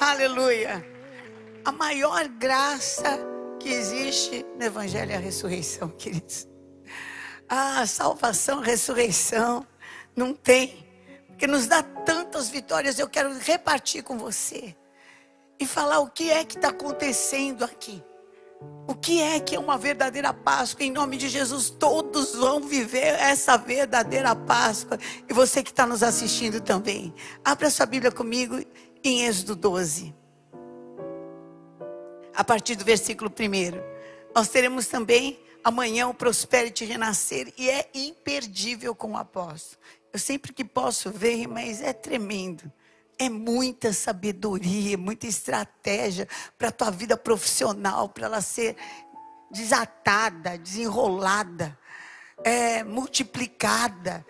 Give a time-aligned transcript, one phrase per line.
[0.00, 0.84] Aleluia.
[1.64, 3.18] A maior graça
[3.58, 6.46] que existe no Evangelho é a ressurreição, queridos.
[7.48, 9.66] Ah, salvação, ressurreição,
[10.14, 10.84] não tem.
[11.28, 12.98] Porque nos dá tantas vitórias.
[12.98, 14.76] Eu quero repartir com você
[15.58, 18.02] e falar o que é que está acontecendo aqui.
[18.86, 20.84] O que é que é uma verdadeira Páscoa?
[20.84, 24.98] Em nome de Jesus, todos vão viver essa verdadeira Páscoa.
[25.28, 27.14] E você que está nos assistindo também.
[27.44, 28.62] Abra sua Bíblia comigo
[29.04, 30.14] em Êxodo 12.
[32.34, 34.34] A partir do versículo 1.
[34.34, 37.52] Nós teremos também amanhã o Prosperity Renascer.
[37.58, 39.80] E é imperdível com o apóstolo.
[40.10, 42.72] Eu sempre que posso ver, mas é tremendo.
[43.18, 46.26] É muita sabedoria, muita estratégia
[46.58, 48.74] para a tua vida profissional, para ela ser
[49.50, 51.78] desatada, desenrolada,
[52.42, 54.24] é, multiplicada.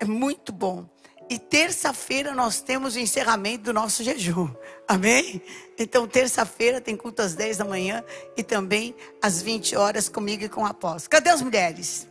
[0.00, 0.93] É muito bom.
[1.34, 4.48] E terça-feira nós temos o encerramento do nosso jejum.
[4.86, 5.42] Amém?
[5.76, 8.04] Então, terça-feira tem culto às 10 da manhã
[8.36, 11.10] e também às 20 horas comigo e com o apóstolo.
[11.10, 12.06] Cadê as mulheres?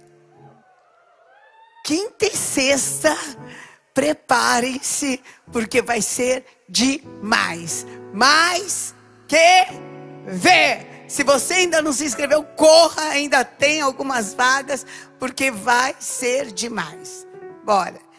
[1.85, 3.17] Quinta e sexta
[3.93, 5.21] preparem-se,
[5.53, 7.87] porque vai ser demais.
[8.13, 8.93] Mais
[9.25, 9.67] que
[10.27, 11.05] ver.
[11.07, 14.85] Se você ainda não se inscreveu, corra, ainda tem algumas vagas,
[15.17, 17.25] porque vai ser demais.
[17.63, 18.11] Bora.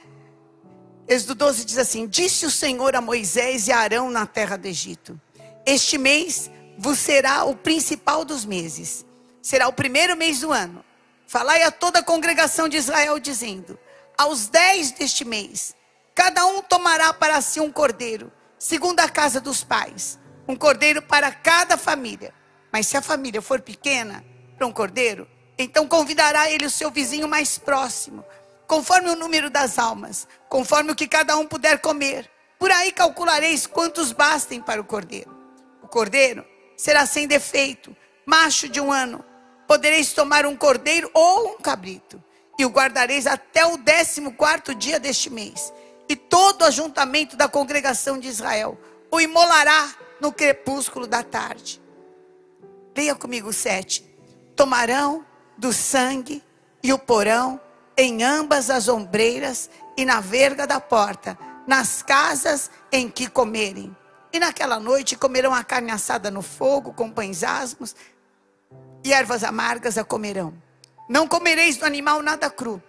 [1.07, 4.67] Êxodo 12 diz assim: Disse o Senhor a Moisés e a Arão na terra do
[4.67, 5.21] Egito:
[5.67, 9.05] Este mês vos será o principal dos meses,
[9.43, 10.85] será o primeiro mês do ano.
[11.27, 13.79] Falai a toda a congregação de Israel, dizendo:
[14.17, 15.75] aos dez deste mês,
[16.15, 21.33] cada um tomará para si um cordeiro, segundo a casa dos pais, um cordeiro para
[21.33, 22.33] cada família.
[22.73, 24.25] Mas se a família for pequena
[24.57, 28.25] para um cordeiro, então convidará ele o seu vizinho mais próximo,
[28.67, 32.31] conforme o número das almas, conforme o que cada um puder comer.
[32.59, 35.35] Por aí calculareis quantos bastem para o cordeiro.
[35.83, 36.45] O cordeiro
[36.77, 39.25] será sem defeito, macho de um ano.
[39.67, 42.23] Podereis tomar um cordeiro ou um cabrito
[42.59, 45.73] e o guardareis até o décimo quarto dia deste mês.
[46.09, 48.79] E todo o ajuntamento da congregação de Israel
[49.11, 51.81] o imolará no crepúsculo da tarde.
[52.97, 54.05] Leia comigo sete.
[54.55, 55.25] Tomarão
[55.57, 56.43] do sangue
[56.83, 57.61] e o porão
[57.97, 63.95] em ambas as ombreiras e na verga da porta, nas casas em que comerem.
[64.33, 67.95] E naquela noite comerão a carne assada no fogo, com pães asmos
[69.05, 70.53] e ervas amargas a comerão.
[71.09, 72.83] Não comereis do animal nada cru,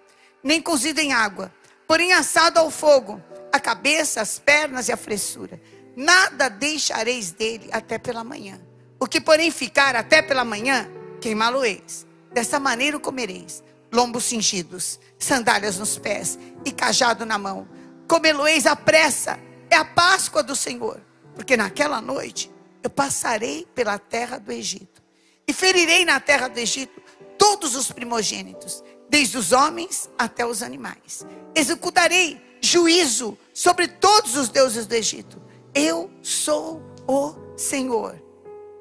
[0.44, 1.54] nem cozido em água,
[1.88, 3.22] porém assado ao fogo,
[3.52, 5.62] a cabeça, as pernas e a fressura.
[5.96, 8.60] Nada deixareis dele até pela manhã.
[9.00, 10.90] O que, porém, ficar até pela manhã,
[11.22, 12.06] queimá-lo-eis.
[12.34, 13.64] Dessa maneira o comereis.
[13.96, 17.66] Lombos cingidos, sandálias nos pés e cajado na mão.
[18.10, 19.40] Comê-lo-eis à pressa.
[19.70, 21.00] É a Páscoa do Senhor.
[21.34, 22.52] Porque naquela noite
[22.84, 25.02] eu passarei pela terra do Egito.
[25.48, 27.02] E ferirei na terra do Egito
[27.38, 31.26] todos os primogênitos, desde os homens até os animais.
[31.56, 35.42] Executarei juízo sobre todos os deuses do Egito.
[35.74, 38.22] Eu sou o Senhor.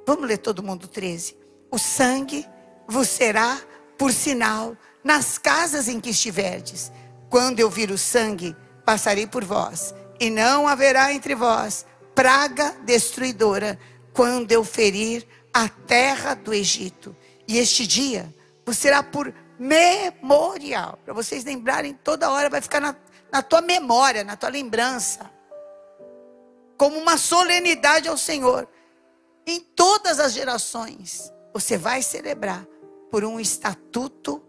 [0.04, 1.36] Vamos ler todo mundo 13.
[1.70, 2.44] O sangue
[2.88, 3.60] vos será
[3.96, 6.90] por sinal nas casas em que estiverdes.
[7.28, 13.78] Quando eu vir o sangue, passarei por vós, e não haverá entre vós praga destruidora,
[14.12, 17.14] quando eu ferir a terra do Egito.
[17.46, 18.32] E este dia
[18.72, 20.98] será por memorial.
[21.04, 22.96] Para vocês lembrarem toda hora, vai ficar na,
[23.30, 25.30] na tua memória, na tua lembrança.
[26.76, 28.68] Como uma solenidade ao Senhor.
[29.46, 32.66] Em todas as gerações, você vai celebrar
[33.10, 34.42] por um estatuto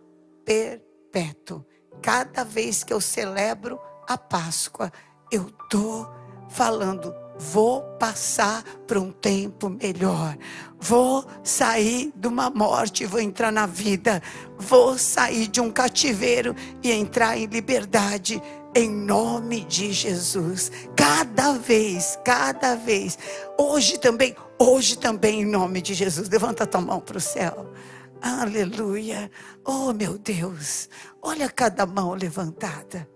[0.45, 1.65] perpétuo.
[2.01, 4.91] Cada vez que eu celebro a Páscoa,
[5.31, 6.07] eu estou
[6.47, 10.37] falando Vou passar para um tempo melhor.
[10.79, 14.21] Vou sair de uma morte e vou entrar na vida.
[14.57, 18.41] Vou sair de um cativeiro e entrar em liberdade.
[18.73, 20.71] Em nome de Jesus.
[20.95, 23.17] Cada vez, cada vez.
[23.57, 26.29] Hoje também, hoje também, em nome de Jesus.
[26.29, 27.69] Levanta tua mão para o céu.
[28.21, 29.29] Aleluia.
[29.63, 30.89] Oh, meu Deus.
[31.21, 33.07] Olha cada mão levantada.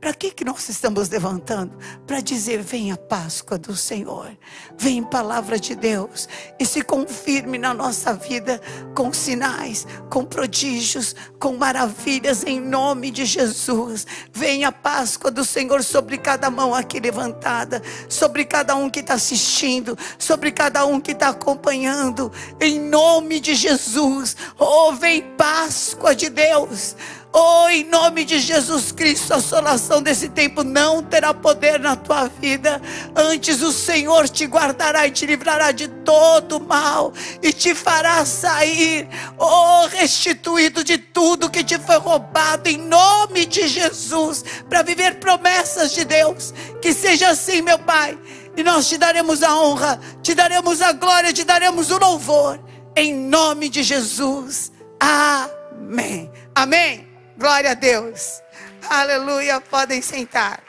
[0.00, 1.76] Para que, que nós estamos levantando?
[2.06, 4.30] Para dizer: vem a Páscoa do Senhor,
[4.76, 6.28] vem palavra de Deus
[6.58, 8.60] e se confirme na nossa vida
[8.94, 14.06] com sinais, com prodígios, com maravilhas em nome de Jesus.
[14.32, 19.14] Vem a Páscoa do Senhor sobre cada mão aqui levantada, sobre cada um que está
[19.14, 22.30] assistindo, sobre cada um que está acompanhando,
[22.60, 24.36] em nome de Jesus.
[24.56, 26.94] Oh, vem Páscoa de Deus.
[27.30, 32.26] Oh, em nome de Jesus Cristo, a assolação desse tempo não terá poder na tua
[32.26, 32.80] vida.
[33.14, 39.06] Antes o Senhor te guardará e te livrará de todo mal e te fará sair,
[39.36, 45.92] oh, restituído de tudo que te foi roubado, em nome de Jesus, para viver promessas
[45.92, 46.54] de Deus.
[46.80, 48.18] Que seja assim, meu Pai.
[48.56, 52.58] E nós te daremos a honra, te daremos a glória, te daremos o louvor.
[52.96, 54.72] Em nome de Jesus.
[54.98, 56.30] Amém.
[56.54, 57.07] Amém.
[57.38, 58.42] Glória a Deus.
[58.90, 59.60] Aleluia.
[59.60, 60.60] Podem sentar.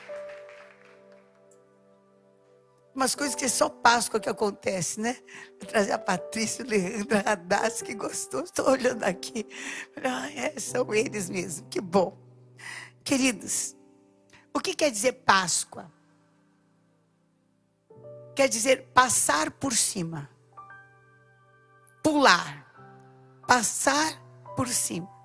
[2.94, 5.18] Umas coisas que é só Páscoa que acontece, né?
[5.60, 8.44] Vou trazer a Patrícia, o Leandro, a que gostoso.
[8.44, 9.48] Estou olhando aqui.
[10.04, 11.68] Ah, é, são eles mesmo.
[11.70, 12.16] Que bom.
[13.04, 13.76] Queridos,
[14.54, 15.92] o que quer dizer Páscoa?
[18.36, 20.30] Quer dizer passar por cima.
[22.04, 22.68] Pular.
[23.48, 24.22] Passar
[24.56, 25.19] por cima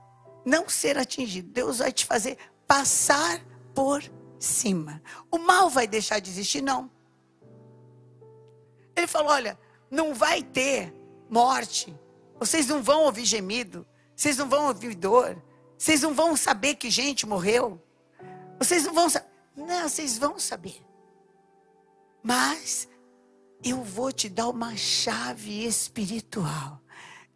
[0.45, 1.51] não ser atingido.
[1.51, 3.45] Deus vai te fazer passar
[3.75, 4.03] por
[4.39, 5.03] cima.
[5.31, 6.63] O mal vai deixar de existir?
[6.63, 6.91] Não.
[8.97, 9.59] Ele falou: olha,
[9.91, 10.95] não vai ter
[11.29, 11.95] morte.
[12.39, 13.87] Vocês não vão ouvir gemido.
[14.15, 15.43] Vocês não vão ouvir dor.
[15.79, 17.81] Vocês não vão saber que gente morreu.
[18.59, 19.29] Vocês não vão saber.
[19.57, 20.85] Não, vocês vão saber.
[22.23, 22.89] Mas
[23.63, 26.81] eu vou te dar uma chave espiritual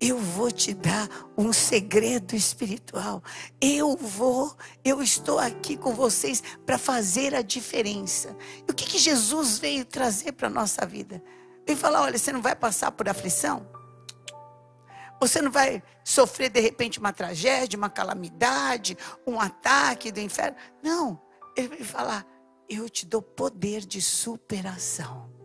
[0.01, 3.23] eu vou te dar um segredo espiritual.
[3.61, 8.37] Eu vou, eu estou aqui com vocês para fazer a diferença.
[8.67, 11.23] E o que, que Jesus veio trazer para a nossa vida?
[11.67, 13.69] Veio falar: olha, você não vai passar por aflição?
[15.21, 18.97] Você não vai sofrer de repente uma tragédia, uma calamidade,
[19.27, 20.57] um ataque do inferno.
[20.81, 21.21] Não.
[21.57, 22.25] Ele veio falar:
[22.69, 25.38] eu te dou poder de superação.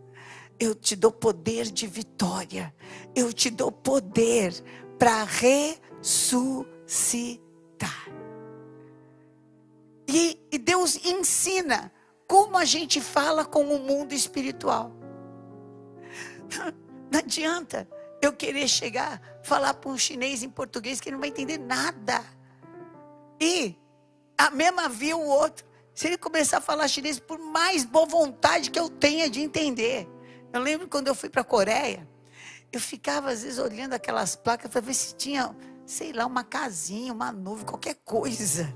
[0.58, 2.74] Eu te dou poder de vitória.
[3.14, 4.52] Eu te dou poder
[4.98, 6.64] para ressuscitar.
[10.06, 11.92] E, e, Deus ensina
[12.26, 14.92] como a gente fala com o mundo espiritual.
[17.10, 17.88] Não adianta
[18.20, 22.24] eu querer chegar, falar para um chinês em português que ele não vai entender nada.
[23.40, 23.76] E
[24.36, 25.64] a mesma via o outro.
[25.94, 30.08] Se ele começar a falar chinês, por mais boa vontade que eu tenha de entender,
[30.54, 32.08] eu lembro quando eu fui para a Coreia,
[32.70, 35.54] eu ficava às vezes olhando aquelas placas para ver se tinha,
[35.84, 38.72] sei lá, uma casinha, uma nuvem, qualquer coisa.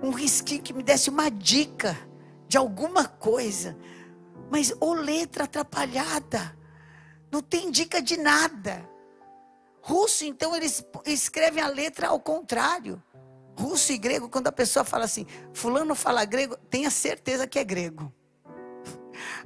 [0.00, 1.98] Um risquinho que me desse uma dica
[2.46, 3.76] de alguma coisa.
[4.52, 6.56] Mas ou letra atrapalhada.
[7.30, 8.88] Não tem dica de nada.
[9.82, 13.02] Russo, então, eles escrevem a letra ao contrário.
[13.58, 17.64] Russo e grego, quando a pessoa fala assim, fulano fala grego, tenha certeza que é
[17.64, 18.14] grego.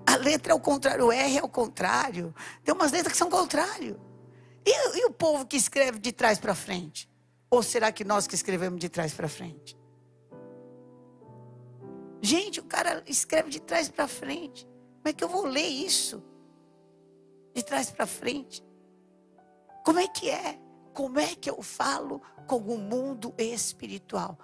[0.06, 2.34] A letra é o contrário, o R é o contrário.
[2.62, 4.00] Tem umas letras que são contrário.
[4.64, 7.08] E, e o povo que escreve de trás para frente?
[7.50, 9.76] Ou será que nós que escrevemos de trás para frente?
[12.20, 14.66] Gente, o cara escreve de trás para frente.
[14.66, 16.22] Como é que eu vou ler isso?
[17.54, 18.64] De trás para frente.
[19.84, 20.58] Como é que é?
[20.94, 24.38] Como é que eu falo com o mundo espiritual?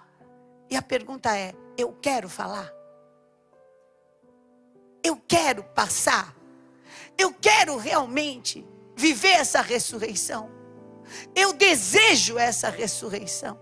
[0.69, 2.71] E a pergunta é: eu quero falar?
[5.03, 6.35] Eu quero passar.
[7.17, 8.67] Eu quero realmente
[8.97, 10.51] viver essa ressurreição.
[11.35, 13.59] Eu desejo essa ressurreição.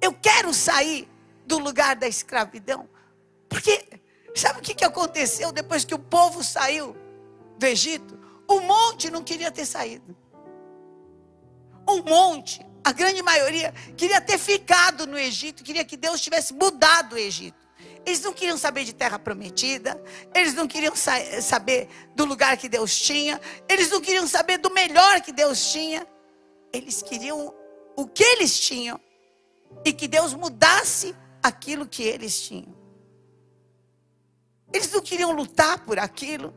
[0.00, 1.08] Eu quero sair
[1.46, 2.88] do lugar da escravidão.
[3.48, 4.00] Porque,
[4.34, 6.96] sabe o que aconteceu depois que o povo saiu
[7.58, 8.18] do Egito?
[8.46, 10.16] O monte não queria ter saído.
[11.86, 17.14] O monte, a grande maioria, queria ter ficado no Egito, queria que Deus tivesse mudado
[17.14, 17.67] o Egito.
[18.08, 20.02] Eles não queriam saber de terra prometida,
[20.34, 23.38] eles não queriam saber do lugar que Deus tinha,
[23.68, 26.08] eles não queriam saber do melhor que Deus tinha.
[26.72, 27.54] Eles queriam
[27.94, 28.98] o que eles tinham
[29.84, 32.74] e que Deus mudasse aquilo que eles tinham.
[34.72, 36.54] Eles não queriam lutar por aquilo,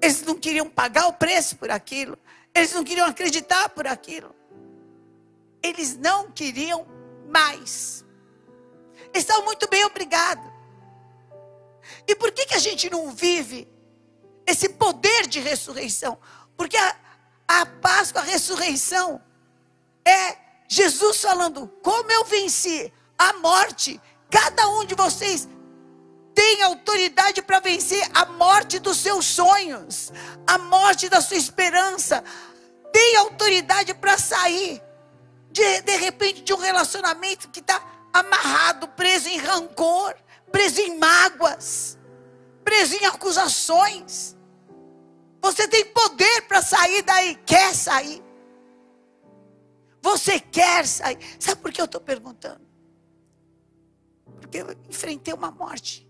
[0.00, 2.18] eles não queriam pagar o preço por aquilo,
[2.54, 4.34] eles não queriam acreditar por aquilo.
[5.62, 6.86] Eles não queriam
[7.28, 8.05] mais
[9.14, 10.52] estão muito bem, obrigado.
[12.06, 13.68] E por que, que a gente não vive
[14.46, 16.18] esse poder de ressurreição?
[16.56, 16.96] Porque a,
[17.48, 19.20] a Páscoa, a ressurreição,
[20.04, 20.36] é
[20.68, 24.00] Jesus falando: como eu venci a morte,
[24.30, 25.48] cada um de vocês
[26.34, 30.12] tem autoridade para vencer a morte dos seus sonhos,
[30.46, 32.22] a morte da sua esperança,
[32.92, 34.82] tem autoridade para sair
[35.50, 37.82] de, de repente de um relacionamento que está
[38.18, 40.14] amarrado, preso em rancor,
[40.50, 41.98] preso em mágoas,
[42.64, 44.36] preso em acusações.
[45.40, 48.22] Você tem poder para sair daí, quer sair.
[50.02, 51.18] Você quer sair?
[51.38, 52.66] Sabe por que eu estou perguntando?
[54.40, 56.08] Porque eu enfrentei uma morte.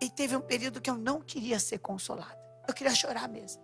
[0.00, 2.38] E teve um período que eu não queria ser consolada.
[2.66, 3.62] Eu queria chorar mesmo.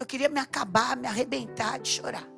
[0.00, 2.31] Eu queria me acabar, me arrebentar de chorar.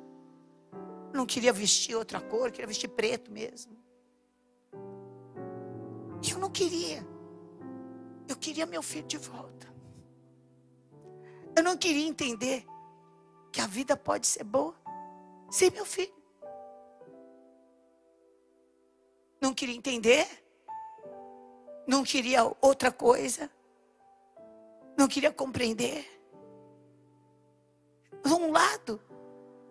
[1.15, 3.75] Não queria vestir outra cor, queria vestir preto mesmo.
[6.29, 7.05] Eu não queria.
[8.27, 9.73] Eu queria meu filho de volta.
[11.55, 12.65] Eu não queria entender
[13.51, 14.75] que a vida pode ser boa
[15.49, 16.13] sem meu filho.
[19.39, 20.27] Não queria entender.
[21.87, 23.49] Não queria outra coisa.
[24.97, 26.05] Não queria compreender.
[28.23, 28.99] De um lado,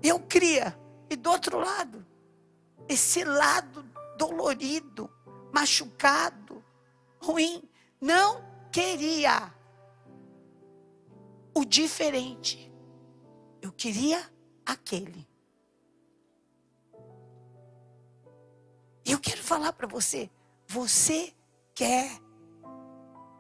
[0.03, 0.84] eu cria.
[1.11, 2.05] E do outro lado,
[2.89, 3.85] esse lado
[4.17, 5.11] dolorido,
[5.53, 6.65] machucado,
[7.21, 7.63] ruim,
[8.01, 9.53] não queria
[11.55, 12.73] o diferente.
[13.63, 14.31] Eu queria
[14.67, 15.27] aquele.
[19.05, 20.31] E eu quero falar para você,
[20.67, 21.35] você
[21.75, 22.11] quer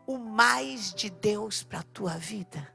[0.06, 2.73] o mais de Deus para a tua vida?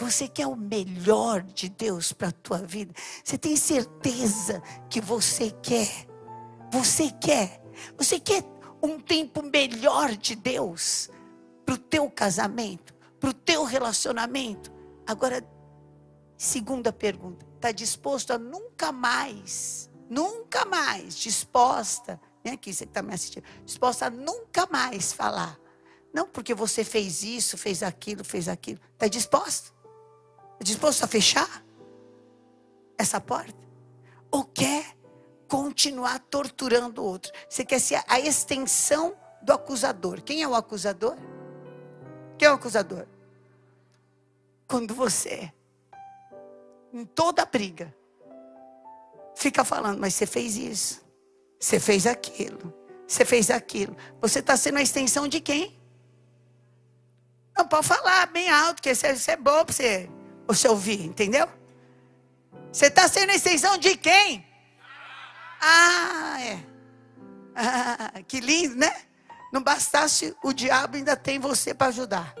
[0.00, 2.92] Você quer o melhor de Deus para a tua vida?
[3.22, 6.06] Você tem certeza que você quer?
[6.72, 7.62] Você quer?
[7.96, 8.44] Você quer
[8.82, 11.08] um tempo melhor de Deus
[11.64, 14.72] para o teu casamento, para o teu relacionamento?
[15.06, 15.46] Agora,
[16.36, 23.02] segunda pergunta: está disposto a nunca mais nunca mais disposta, vem aqui, você que está
[23.02, 25.58] me assistindo, disposta a nunca mais falar.
[26.12, 28.80] Não porque você fez isso, fez aquilo, fez aquilo.
[28.92, 29.73] Está disposto?
[30.64, 31.62] Disposto a fechar
[32.96, 33.54] essa porta?
[34.30, 34.96] Ou quer
[35.46, 37.30] continuar torturando o outro?
[37.46, 40.22] Você quer ser a extensão do acusador.
[40.22, 41.18] Quem é o acusador?
[42.38, 43.06] Quem é o acusador?
[44.66, 45.52] Quando você,
[46.94, 47.94] em toda briga,
[49.36, 51.04] fica falando, mas você fez isso,
[51.60, 52.72] você fez aquilo,
[53.06, 53.94] você fez aquilo.
[54.18, 55.78] Você está sendo a extensão de quem?
[57.54, 60.10] Não pode falar bem alto, que isso isso é bom para você,
[60.46, 61.48] você ouvir, entendeu?
[62.72, 64.44] Você está sendo extensão de quem?
[65.60, 66.66] Ah, é.
[67.54, 68.92] Ah, que lindo, né?
[69.52, 72.34] Não bastasse o diabo ainda tem você para ajudar.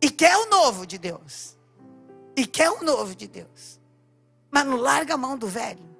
[0.00, 1.58] E quer o novo de Deus.
[2.34, 3.78] E quer o novo de Deus.
[4.50, 5.90] Mas não larga a mão do velho.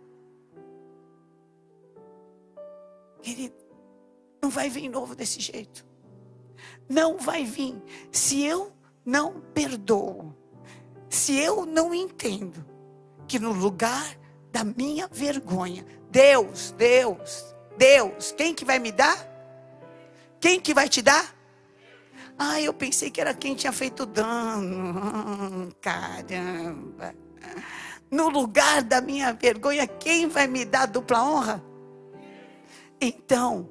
[3.20, 3.54] Querido,
[4.42, 5.87] não vai vir novo desse jeito.
[6.88, 7.80] Não vai vir.
[8.11, 8.73] Se eu
[9.10, 10.32] não perdoo,
[11.08, 12.64] se eu não entendo
[13.26, 14.16] que no lugar
[14.52, 19.18] da minha vergonha, Deus, Deus, Deus, quem que vai me dar?
[20.38, 21.34] Quem que vai te dar?
[22.38, 25.74] Ah, eu pensei que era quem tinha feito dano.
[25.80, 27.12] Caramba.
[28.08, 31.64] No lugar da minha vergonha, quem vai me dar dupla honra?
[33.00, 33.68] Então,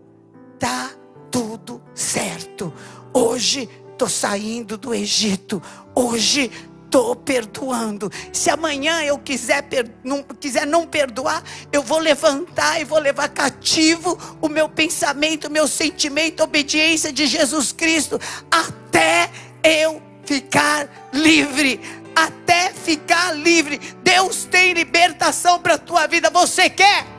[0.60, 0.91] tá
[1.31, 2.74] tudo certo.
[3.13, 3.69] Hoje
[4.00, 5.62] estou saindo do Egito.
[5.94, 6.50] Hoje
[6.86, 8.10] estou perdoando.
[8.32, 9.68] Se amanhã eu quiser,
[10.03, 15.51] não, quiser não perdoar, eu vou levantar e vou levar cativo o meu pensamento, o
[15.51, 19.29] meu sentimento, a obediência de Jesus Cristo, até
[19.62, 21.82] eu ficar livre.
[22.15, 23.79] Até ficar livre.
[24.01, 26.29] Deus tem libertação para a tua vida.
[26.29, 27.19] Você quer?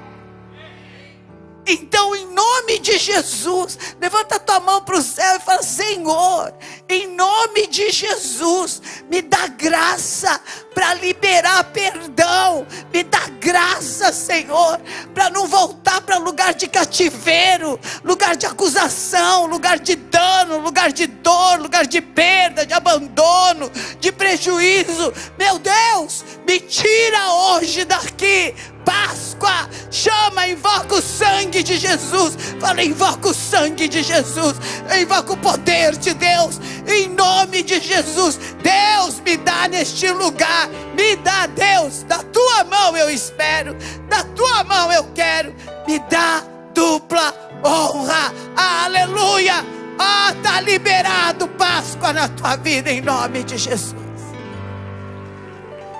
[1.72, 6.52] Então, em nome de Jesus, levanta tua mão para o céu e fala: Senhor,
[6.90, 10.40] em nome de Jesus, me dá graça
[10.74, 14.80] para liberar perdão, me dá graça, Senhor,
[15.14, 21.06] para não voltar para lugar de cativeiro, lugar de acusação, lugar de dano, lugar de
[21.06, 25.12] dor, lugar de perda, de abandono, de prejuízo.
[25.38, 28.54] Meu Deus, me tira hoje daqui
[28.84, 32.36] Páscoa, chama, invoca o sangue de Jesus.
[32.58, 34.56] Fala, invoca o sangue de Jesus.
[35.00, 36.58] Invoca o poder de Deus.
[36.86, 38.38] Em nome de Jesus.
[38.62, 40.68] Deus me dá neste lugar.
[40.94, 42.02] Me dá, Deus.
[42.04, 43.74] Da tua mão eu espero.
[44.08, 45.54] Da tua mão eu quero.
[45.86, 46.42] Me dá
[46.74, 47.34] dupla
[47.64, 48.32] honra.
[48.56, 49.64] Aleluia.
[49.98, 53.94] Ah, está liberado Páscoa na tua vida em nome de Jesus.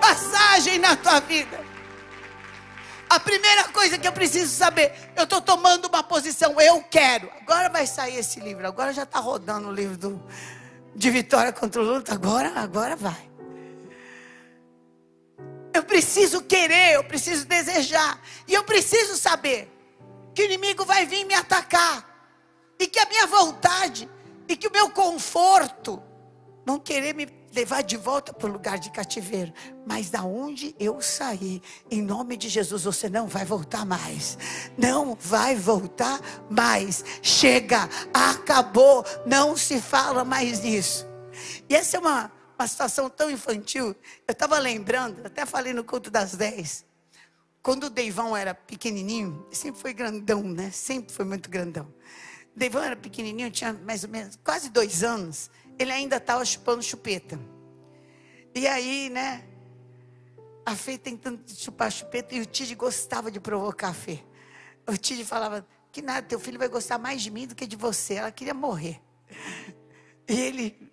[0.01, 1.61] Passagem na tua vida.
[3.11, 7.29] A primeira coisa que eu preciso saber, eu estou tomando uma posição, eu quero.
[7.41, 10.23] Agora vai sair esse livro, agora já está rodando o livro do,
[10.95, 13.31] de Vitória contra o Luta, agora, agora vai.
[15.73, 19.71] Eu preciso querer, eu preciso desejar, e eu preciso saber
[20.35, 22.07] que o inimigo vai vir me atacar,
[22.79, 24.09] e que a minha vontade,
[24.49, 26.03] e que o meu conforto,
[26.67, 29.53] não querer me levar de volta para o lugar de cativeiro.
[29.87, 34.39] Mas da onde eu saí, em nome de Jesus, você não vai voltar mais.
[34.77, 37.05] Não vai voltar mais.
[37.23, 41.07] Chega, acabou, não se fala mais nisso.
[41.69, 43.97] E essa é uma, uma situação tão infantil.
[44.27, 46.85] Eu estava lembrando, até falei no culto das 10.
[47.63, 50.71] Quando o Deivão era pequenininho, sempre foi grandão, né?
[50.71, 51.93] Sempre foi muito grandão.
[52.57, 57.41] Deivão era pequenininho, tinha mais ou menos quase dois anos ele ainda estava chupando chupeta.
[58.55, 59.43] E aí, né?
[60.67, 64.23] A Fê tentando chupar chupeta e o Tide gostava de provocar a Fê.
[64.87, 67.77] O Tide falava: que nada, teu filho vai gostar mais de mim do que de
[67.77, 68.15] você.
[68.15, 69.01] Ela queria morrer.
[70.29, 70.93] E ele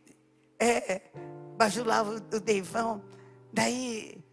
[0.57, 1.01] é,
[1.57, 3.03] bajulava o Deivão.
[3.51, 4.23] Daí,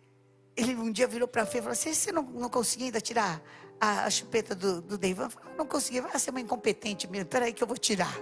[0.57, 2.49] ele um dia virou para a Fê e falou assim: você não, não
[2.85, 3.43] ainda tirar
[3.81, 4.97] a, a chupeta do, do?
[4.99, 7.25] Falei, não consegui, vai ser uma incompetente mesmo.
[7.25, 8.17] Espera aí que eu vou tirar.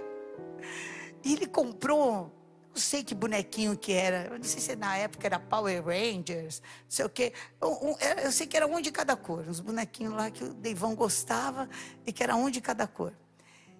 [1.23, 2.31] E ele comprou,
[2.69, 6.61] não sei que bonequinho que era, eu não sei se na época era Power Rangers,
[6.61, 7.31] não sei o quê.
[7.61, 11.69] Eu, sei que era um de cada cor, uns bonequinhos lá que o Deivão gostava
[12.05, 13.13] e que era um de cada cor.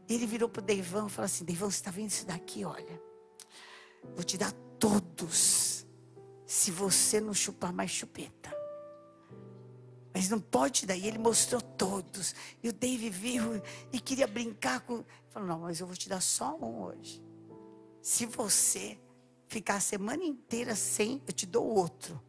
[0.08, 2.64] Ele virou para o Deivão e falou assim: Deivão, você está vendo isso daqui?
[2.64, 3.02] Olha,
[4.14, 5.86] vou te dar todos,
[6.46, 8.56] se você não chupar mais chupeta.
[10.14, 11.08] Mas não pode daí.
[11.08, 12.36] Ele mostrou todos.
[12.62, 15.04] E o Dave viu e queria brincar com.
[15.30, 17.33] Falou: Não, mas eu vou te dar só um hoje.
[18.04, 19.00] Se você
[19.48, 22.22] ficar a semana inteira sem, eu te dou outro.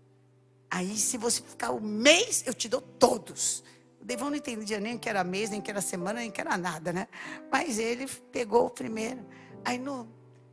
[0.70, 3.64] Aí, se você ficar o mês, eu te dou todos.
[4.00, 6.56] O Devon não entendia nem que era mês, nem que era semana, nem que era
[6.56, 7.08] nada, né?
[7.50, 9.26] Mas ele pegou o primeiro.
[9.64, 10.08] Aí, no,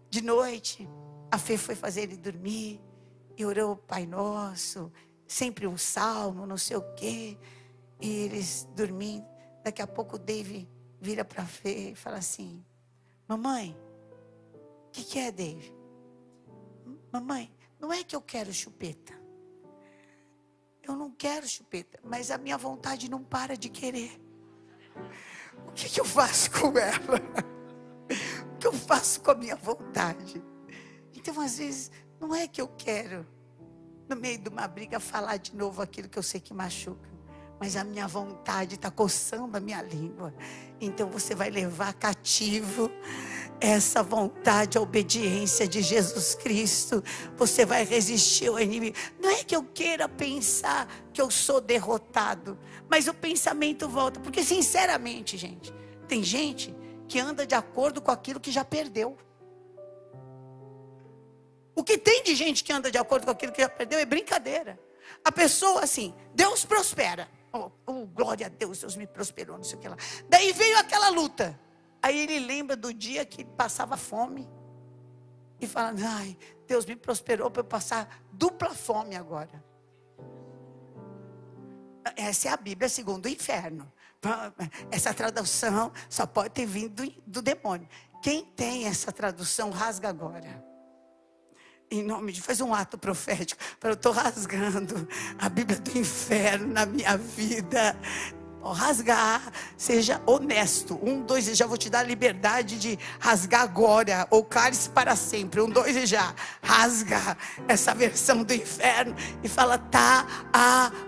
[0.10, 0.90] de noite,
[1.30, 2.82] a Fê foi fazer ele dormir
[3.38, 4.92] e orou o Pai Nosso,
[5.28, 7.38] sempre um salmo, não sei o quê.
[8.00, 9.28] E eles dormindo.
[9.64, 10.68] Daqui a pouco o Dave
[11.00, 12.66] vira para a Fê e fala assim:
[13.28, 13.78] Mamãe,
[15.12, 15.76] que, é, Dave?
[17.12, 19.12] Mamãe, não é que eu quero chupeta.
[20.82, 24.22] Eu não quero chupeta, mas a minha vontade não para de querer.
[25.68, 27.20] O que, que eu faço com ela?
[28.56, 30.42] O que eu faço com a minha vontade?
[31.14, 33.28] Então, às vezes, não é que eu quero,
[34.08, 37.12] no meio de uma briga, falar de novo aquilo que eu sei que machuca
[37.62, 40.34] mas a minha vontade está coçando a minha língua.
[40.80, 42.90] Então você vai levar cativo
[43.62, 47.04] essa vontade, a obediência de Jesus Cristo.
[47.38, 48.98] Você vai resistir ao inimigo.
[49.20, 52.58] Não é que eu queira pensar que eu sou derrotado,
[52.90, 54.20] mas o pensamento volta.
[54.20, 55.72] Porque, sinceramente, gente,
[56.08, 56.76] tem gente
[57.08, 59.16] que anda de acordo com aquilo que já perdeu.
[61.76, 64.06] O que tem de gente que anda de acordo com aquilo que já perdeu é
[64.06, 64.80] brincadeira.
[65.24, 67.30] A pessoa, assim, Deus prospera.
[67.54, 69.98] Oh, oh, glória a Deus, Deus me prosperou, não sei o que lá.
[70.28, 71.60] Daí veio aquela luta.
[72.02, 74.50] Aí ele lembra do dia que passava fome.
[75.60, 76.38] E fala: Ai,
[76.68, 79.64] Deus me prosperou para eu passar dupla fome agora.
[82.16, 83.92] Essa é a Bíblia segundo o inferno.
[84.90, 87.88] Essa tradução só pode ter vindo do, demônio.
[88.22, 90.72] Quem tem essa tradução, rasga agora
[91.92, 93.62] em nome de faz um ato profético.
[93.78, 95.06] Para eu estou rasgando
[95.38, 97.96] a Bíblia do inferno na minha vida
[98.70, 99.42] rasgar,
[99.76, 101.00] seja honesto.
[101.02, 105.16] Um, dois e já vou te dar a liberdade de rasgar agora, ou cálice para
[105.16, 105.62] sempre.
[105.62, 106.34] Um, dois e já.
[106.62, 110.28] Rasga essa versão do inferno e fala: tá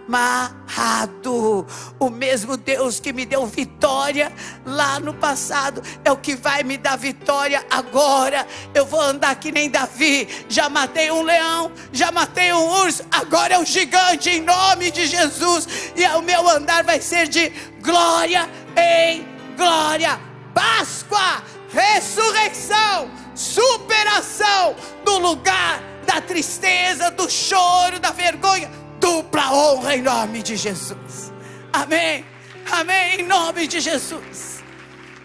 [0.07, 1.67] amarrado.
[1.99, 4.31] O mesmo Deus que me deu vitória
[4.65, 8.47] lá no passado é o que vai me dar vitória agora.
[8.73, 10.27] Eu vou andar que nem Davi.
[10.49, 15.05] Já matei um leão, já matei um urso, agora é um gigante em nome de
[15.05, 15.67] Jesus.
[15.95, 17.42] E o meu andar vai ser de
[17.82, 19.25] glória em
[19.56, 20.19] glória.
[20.53, 28.69] Páscoa, ressurreição, superação do lugar da tristeza, do choro, da vergonha.
[28.99, 31.34] Dupla honra em nome de Jesus.
[31.71, 32.25] Amém.
[32.71, 33.21] Amém.
[33.21, 34.63] Em nome de Jesus.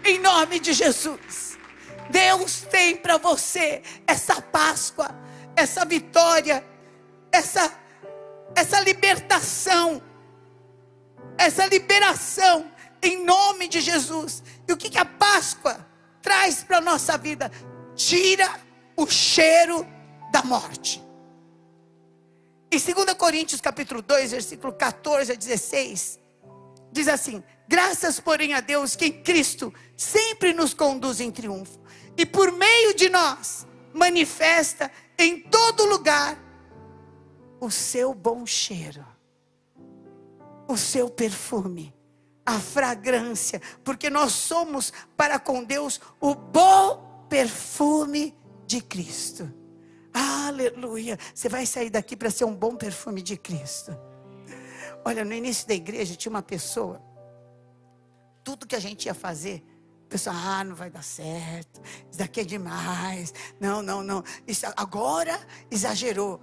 [0.03, 1.57] Em nome de Jesus.
[2.09, 5.15] Deus tem para você essa Páscoa,
[5.55, 6.63] essa vitória,
[7.31, 7.71] essa,
[8.55, 10.01] essa libertação
[11.39, 12.69] essa liberação
[13.01, 14.43] em nome de Jesus.
[14.67, 15.87] E o que, que a Páscoa
[16.21, 17.49] traz para a nossa vida?
[17.95, 18.59] Tira
[18.97, 19.87] o cheiro
[20.33, 21.01] da morte.
[22.69, 26.19] Em 2 Coríntios capítulo 2, versículo 14 a 16,
[26.91, 31.79] diz assim: Graças, porém, a Deus que em Cristo sempre nos conduz em triunfo,
[32.17, 36.37] e por meio de nós manifesta em todo lugar
[37.61, 39.18] o seu bom cheiro
[40.69, 41.91] o seu perfume,
[42.45, 49.51] a fragrância, porque nós somos para com Deus o bom perfume de Cristo.
[50.13, 51.17] Aleluia.
[51.33, 53.97] Você vai sair daqui para ser um bom perfume de Cristo.
[55.03, 57.01] Olha, no início da igreja tinha uma pessoa.
[58.43, 59.63] Tudo que a gente ia fazer,
[60.05, 61.81] o pessoal, ah, não vai dar certo.
[62.11, 63.33] Isso daqui é demais.
[63.59, 64.23] Não, não, não.
[64.45, 65.39] Isso, agora
[65.71, 66.39] exagerou.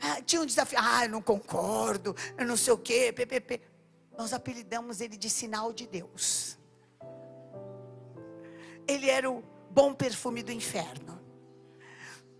[0.00, 0.78] Ah, tinha um desafio.
[0.80, 2.14] Ah, eu não concordo.
[2.36, 3.12] Eu não sei o quê.
[3.12, 3.60] PPP.
[4.18, 6.58] Nós apelidamos ele de sinal de Deus.
[8.88, 11.22] Ele era o bom perfume do inferno.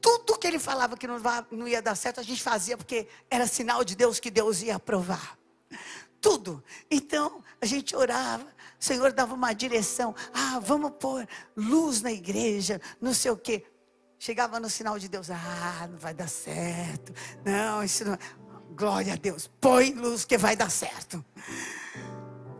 [0.00, 3.84] Tudo que ele falava que não ia dar certo, a gente fazia porque era sinal
[3.84, 5.38] de Deus que Deus ia aprovar.
[6.20, 6.64] Tudo.
[6.90, 10.16] Então, a gente orava, o Senhor dava uma direção.
[10.34, 13.64] Ah, vamos pôr luz na igreja, não sei o quê.
[14.18, 17.12] Chegava no sinal de Deus, ah, não vai dar certo.
[17.44, 18.18] Não, isso não.
[18.78, 21.24] Glória a Deus, põe luz que vai dar certo.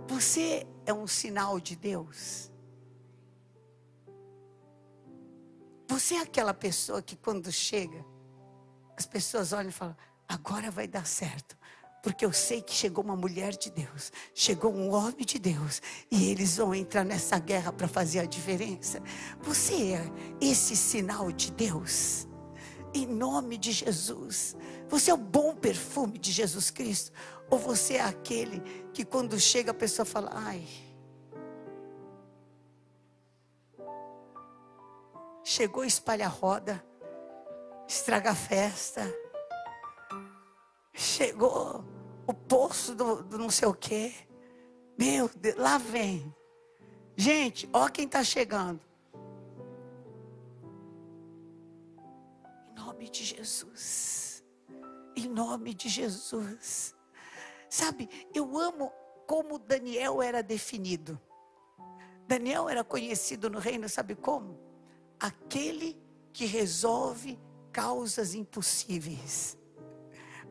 [0.09, 2.51] Você é um sinal de Deus.
[5.89, 8.05] Você é aquela pessoa que quando chega,
[8.97, 9.97] as pessoas olham e falam:
[10.29, 11.57] agora vai dar certo.
[12.03, 16.31] Porque eu sei que chegou uma mulher de Deus, chegou um homem de Deus, e
[16.31, 19.01] eles vão entrar nessa guerra para fazer a diferença.
[19.43, 22.27] Você é esse sinal de Deus,
[22.93, 24.57] em nome de Jesus.
[24.89, 27.13] Você é o bom perfume de Jesus Cristo,
[27.51, 28.61] ou você é aquele
[28.93, 30.67] que quando chega a pessoa fala: ai.
[35.45, 36.85] Chegou espalha roda,
[37.87, 39.03] estraga a festa.
[40.93, 41.85] Chegou
[42.27, 44.13] o poço do, do não sei o quê.
[44.99, 46.35] Meu Deus, lá vem.
[47.17, 48.88] Gente, ó quem está chegando.
[55.39, 56.95] Nome de Jesus.
[57.69, 58.93] Sabe, eu amo
[59.27, 61.21] como Daniel era definido.
[62.27, 64.59] Daniel era conhecido no reino, sabe como?
[65.21, 65.97] Aquele
[66.33, 67.39] que resolve
[67.73, 69.59] causas impossíveis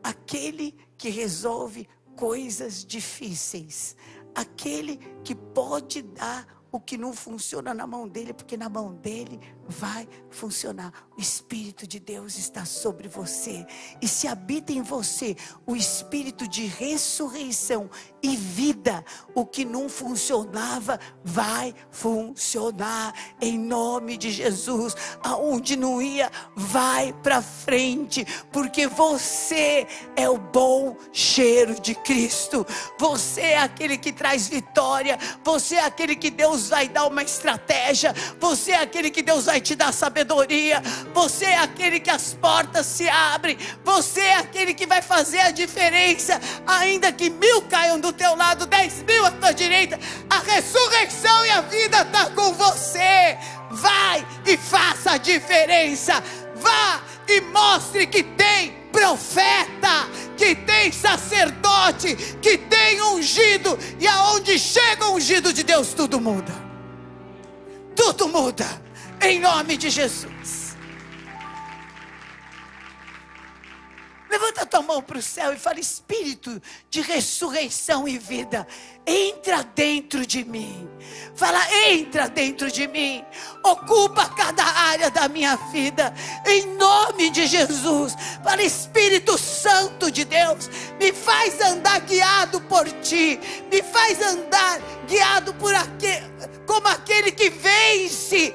[0.02, 3.96] aquele que resolve coisas difíceis,
[4.34, 9.40] aquele que pode dar o que não funciona na mão dele, porque na mão dele
[9.66, 10.92] vai funcionar.
[11.16, 13.66] O Espírito de Deus está sobre você.
[14.00, 17.90] E se habita em você o Espírito de ressurreição
[18.22, 19.04] e vida,
[19.34, 23.14] o que não funcionava vai funcionar.
[23.40, 24.94] Em nome de Jesus.
[25.22, 32.66] Aonde não ia, vai para frente, porque você é o bom cheiro de Cristo.
[32.98, 38.14] Você é aquele que traz vitória, você é aquele que Deus vai dar uma estratégia,
[38.40, 40.82] você é aquele que Deus vai te dar sabedoria,
[41.14, 45.50] você é aquele que as portas se abrem, você é aquele que vai fazer a
[45.50, 51.46] diferença, ainda que mil caiam do teu lado, dez mil à tua direita, a ressurreição
[51.46, 53.38] e a vida está com você.
[53.70, 56.22] Vai e faça a diferença.
[56.56, 65.06] Vá e mostre que tem profeta, que tem sacerdote, que tem ungido, e aonde chega
[65.06, 66.52] o ungido de Deus, tudo muda.
[67.94, 68.66] Tudo muda,
[69.20, 70.57] em nome de Jesus.
[74.30, 76.60] Levanta tua mão para o céu e fala: Espírito
[76.90, 78.66] de ressurreição e vida,
[79.06, 80.88] entra dentro de mim.
[81.34, 83.24] Fala, entra dentro de mim.
[83.64, 86.12] Ocupa cada área da minha vida.
[86.46, 88.14] Em nome de Jesus.
[88.44, 90.68] Fala, Espírito Santo de Deus,
[91.00, 93.40] me faz andar guiado por ti.
[93.70, 96.26] Me faz andar guiado por aquele,
[96.66, 98.54] como aquele que vence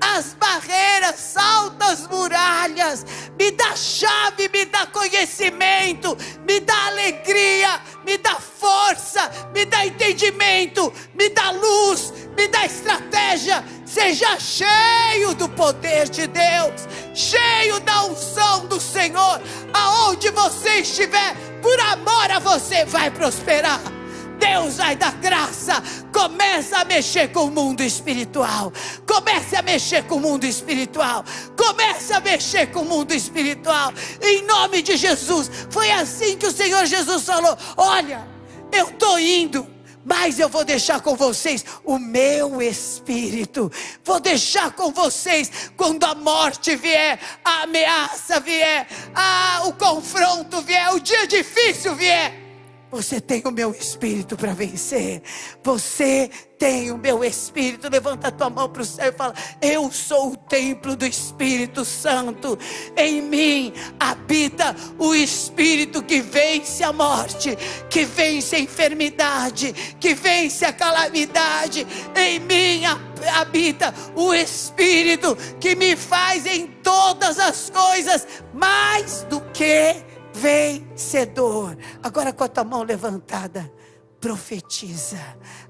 [0.00, 3.04] as barreiras, salta as muralhas,
[3.38, 10.92] me dá chave, me dá conhecimento, me dá alegria, me dá força, me dá entendimento,
[11.14, 13.62] me dá luz, me dá estratégia.
[13.84, 19.40] Seja cheio do poder de Deus, cheio da unção do Senhor,
[19.72, 23.99] aonde você estiver, por amor a você vai prosperar.
[24.40, 25.82] Deus vai dar graça.
[26.12, 28.72] Começa a mexer com o mundo espiritual.
[29.06, 31.24] Comece a mexer com o mundo espiritual.
[31.56, 33.92] Comece a mexer com o mundo espiritual.
[34.20, 35.50] Em nome de Jesus.
[35.70, 38.26] Foi assim que o Senhor Jesus falou: Olha,
[38.72, 39.66] eu estou indo.
[40.02, 43.70] Mas eu vou deixar com vocês o meu espírito.
[44.02, 50.94] Vou deixar com vocês quando a morte vier, a ameaça vier, a, o confronto vier,
[50.94, 52.49] o dia difícil vier
[52.90, 55.22] Você tem o meu espírito para vencer.
[55.62, 57.88] Você tem o meu espírito.
[57.88, 61.84] Levanta a tua mão para o céu e fala: Eu sou o templo do Espírito
[61.84, 62.58] Santo.
[62.96, 67.56] Em mim habita o espírito que vence a morte,
[67.88, 71.86] que vence a enfermidade, que vence a calamidade.
[72.16, 72.82] Em mim
[73.36, 81.76] habita o espírito que me faz em todas as coisas mais do que vencedor.
[82.02, 83.70] Agora com a tua mão levantada,
[84.20, 85.18] profetiza.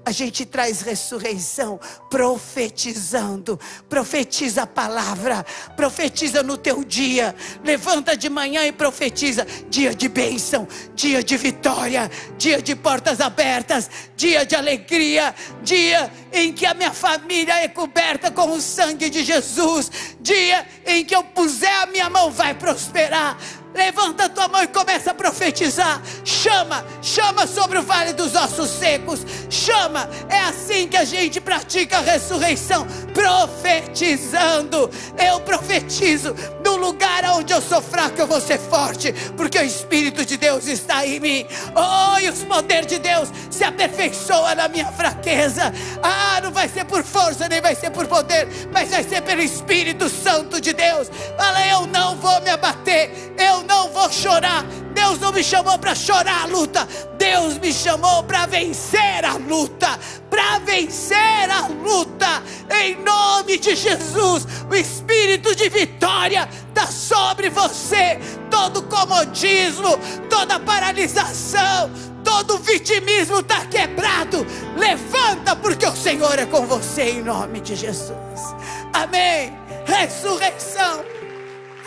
[0.05, 3.57] A gente traz ressurreição profetizando.
[3.87, 5.45] Profetiza a palavra,
[5.75, 7.33] profetiza no teu dia.
[7.63, 9.47] Levanta de manhã e profetiza.
[9.69, 16.51] Dia de bênção, dia de vitória, dia de portas abertas, dia de alegria, dia em
[16.51, 21.23] que a minha família é coberta com o sangue de Jesus, dia em que eu
[21.23, 23.37] puser a minha mão vai prosperar
[23.73, 26.01] Levanta a tua mão e começa a profetizar.
[26.23, 29.25] Chama, chama sobre o vale dos ossos secos.
[29.49, 34.89] Chama, é assim que a gente pratica a ressurreição, profetizando.
[35.17, 40.25] Eu profetizo no lugar onde eu sou fraco, eu vou ser forte, porque o Espírito
[40.25, 41.47] de Deus está em mim.
[41.75, 45.73] Oh, e os poderes de Deus se aperfeiçoa na minha fraqueza.
[46.01, 49.41] Ah, não vai ser por força, nem vai ser por poder, mas vai ser pelo
[49.41, 51.09] Espírito Santo de Deus.
[51.37, 53.11] Fala, eu não vou me abater.
[53.37, 54.63] Eu não vou chorar.
[54.93, 56.87] Deus não me chamou para chorar a luta.
[57.17, 59.99] Deus me chamou para vencer a luta.
[60.29, 62.43] Para vencer a luta.
[62.81, 64.45] Em nome de Jesus.
[64.69, 68.19] O espírito de vitória está sobre você.
[68.49, 69.97] Todo comodismo,
[70.29, 71.89] toda paralisação,
[72.23, 74.45] todo vitimismo está quebrado.
[74.77, 78.55] Levanta, porque o Senhor é com você, em nome de Jesus.
[78.93, 79.57] Amém.
[79.85, 81.03] Ressurreição.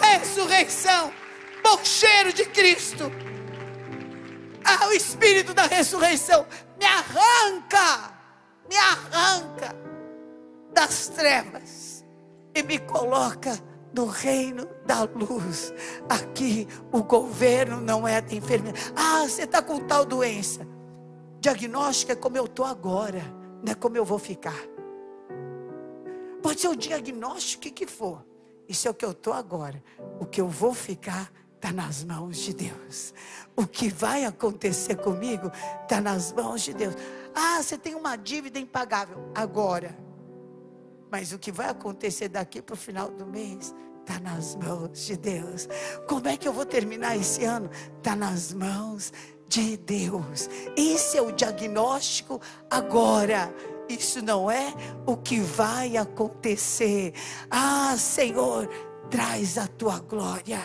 [0.01, 1.24] Ressurreição
[1.65, 3.11] bom cheiro de Cristo.
[4.63, 6.47] Ah, o Espírito da ressurreição
[6.79, 8.13] me arranca,
[8.69, 9.75] me arranca
[10.73, 12.05] das trevas
[12.55, 13.59] e me coloca
[13.95, 15.73] no reino da luz.
[16.09, 18.93] Aqui o governo não é da enfermidade.
[18.95, 20.67] Ah, você está com tal doença.
[21.41, 23.23] Diagnóstico é como eu estou agora,
[23.63, 24.59] não é como eu vou ficar.
[26.43, 28.25] Pode ser o diagnóstico que, que for.
[28.69, 29.83] Isso é o que eu estou agora.
[30.21, 31.31] O que eu vou ficar
[31.65, 33.15] está nas mãos de Deus.
[33.57, 35.51] O que vai acontecer comigo
[35.83, 36.95] está nas mãos de Deus.
[37.35, 39.97] Ah, você tem uma dívida impagável agora.
[41.11, 45.17] Mas o que vai acontecer daqui para o final do mês está nas mãos de
[45.17, 45.67] Deus.
[46.07, 47.71] Como é que eu vou terminar esse ano?
[47.97, 49.11] Está nas mãos
[49.49, 50.51] de Deus.
[50.77, 53.55] Esse é o diagnóstico agora.
[53.89, 54.75] Isso não é
[55.07, 57.15] o que vai acontecer.
[57.51, 58.69] Ah, Senhor,
[59.11, 60.59] traz a tua glória,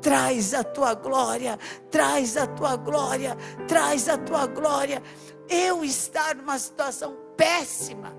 [0.00, 1.58] traz a tua glória,
[1.90, 3.36] traz a tua glória,
[3.68, 5.02] traz a tua glória.
[5.48, 8.14] Eu estar numa situação péssima,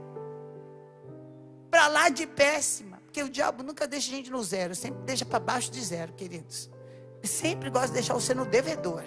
[1.70, 5.26] para lá de péssima, porque o diabo nunca deixa a gente no zero, sempre deixa
[5.26, 6.70] para baixo de zero, queridos.
[7.20, 9.04] Ele sempre gosta de deixar você no devedor.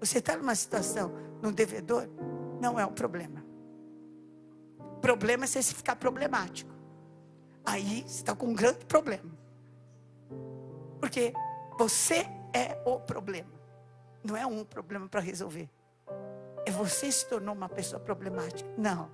[0.00, 2.08] Você está numa situação no devedor,
[2.60, 3.44] não é um problema.
[5.00, 6.74] Problema é você ficar problemático.
[7.64, 9.35] Aí você está com um grande problema.
[11.06, 11.32] Porque
[11.78, 13.52] você é o problema.
[14.24, 15.70] Não é um problema para resolver.
[16.66, 18.68] É você se tornou uma pessoa problemática.
[18.76, 19.08] Não.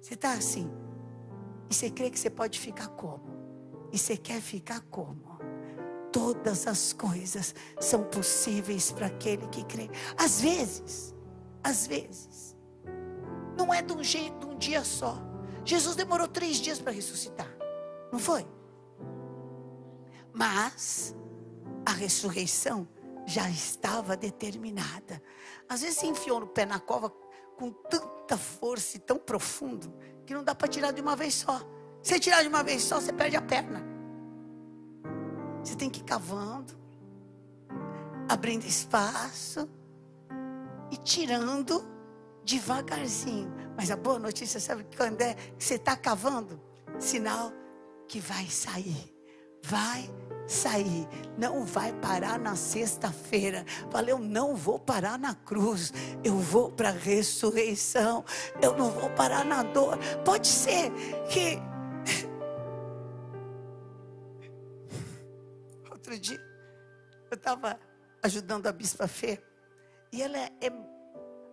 [0.00, 0.70] Você está assim.
[1.68, 3.28] E você crê que você pode ficar como?
[3.90, 5.36] E você quer ficar como?
[6.12, 9.90] Todas as coisas são possíveis para aquele que crê.
[10.16, 11.12] Às vezes,
[11.60, 12.56] às vezes,
[13.58, 15.18] não é de um jeito, de um dia só.
[15.64, 17.52] Jesus demorou três dias para ressuscitar.
[18.12, 18.46] Não foi?
[20.32, 21.14] Mas
[21.84, 22.88] a ressurreição
[23.26, 25.22] já estava determinada.
[25.68, 27.10] Às vezes se enfiou no pé na cova
[27.56, 29.92] com tanta força e tão profundo
[30.26, 31.60] que não dá para tirar de uma vez só.
[32.02, 33.84] Se tirar de uma vez só, você perde a perna.
[35.62, 36.72] Você tem que ir cavando,
[38.28, 39.68] abrindo espaço
[40.90, 41.84] e tirando
[42.44, 43.52] devagarzinho.
[43.76, 46.60] Mas a boa notícia, sabe quando é que você está cavando?
[46.98, 47.52] Sinal
[48.08, 49.14] que vai sair.
[49.62, 50.10] Vai
[50.50, 51.06] sair,
[51.38, 53.64] não vai parar na sexta-feira.
[53.90, 55.92] Falei, eu não vou parar na cruz,
[56.24, 58.24] eu vou para a ressurreição,
[58.60, 59.96] eu não vou parar na dor.
[60.24, 60.90] Pode ser
[61.30, 61.58] que.
[65.90, 66.40] Outro dia,
[67.30, 67.78] eu estava
[68.22, 69.40] ajudando a Bispa Fê,
[70.12, 70.50] e ela é.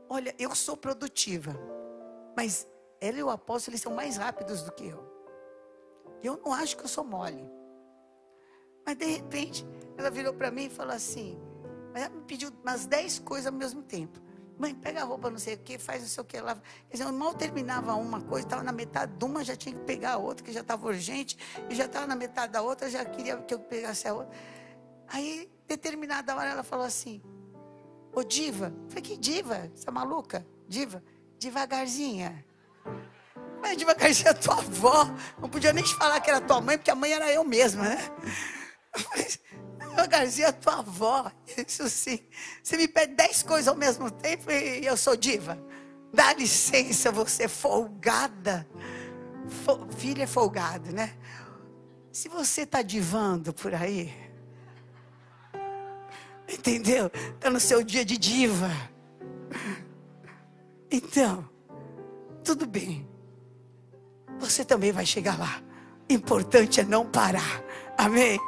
[0.09, 1.55] Olha, eu sou produtiva,
[2.35, 2.67] mas
[2.99, 5.05] ela e o apóstolo eles são mais rápidos do que eu.
[6.23, 7.56] Eu não acho que eu sou mole.
[8.87, 11.37] Mas de repente, ela virou para mim e falou assim:
[11.93, 14.17] ela me pediu umas dez coisas ao mesmo tempo.
[14.57, 16.55] Mãe, pega a roupa, não sei o que, faz não sei o que lá.
[16.55, 19.81] Quer dizer, eu mal terminava uma coisa, estava na metade de uma, já tinha que
[19.81, 21.37] pegar a outra, que já estava urgente,
[21.69, 24.31] e já estava na metade da outra, já queria que eu pegasse a outra.
[25.09, 27.21] Aí, determinada hora, ela falou assim:
[28.13, 29.69] Ô diva, eu falei, que diva?
[29.75, 30.47] Você é maluca?
[30.65, 31.03] Diva?
[31.37, 32.45] Devagarzinha.
[33.61, 35.13] Mas devagarzinho a tua avó.
[35.39, 37.83] Não podia nem te falar que era tua mãe, porque a mãe era eu mesma,
[37.83, 37.97] né?
[39.11, 39.39] Mas,
[39.79, 41.31] devagarzinho a tua avó.
[41.67, 42.19] Isso sim.
[42.61, 45.57] Você me pede dez coisas ao mesmo tempo e eu sou diva.
[46.13, 48.67] Dá licença, você é folgada.
[49.97, 51.15] Filha é folgado, né?
[52.11, 54.13] Se você está divando por aí,
[56.47, 57.11] Entendeu?
[57.35, 58.71] Está no seu dia de diva.
[60.89, 61.47] Então,
[62.43, 63.07] tudo bem.
[64.39, 65.61] Você também vai chegar lá.
[66.09, 67.61] Importante é não parar.
[67.97, 68.39] Amém?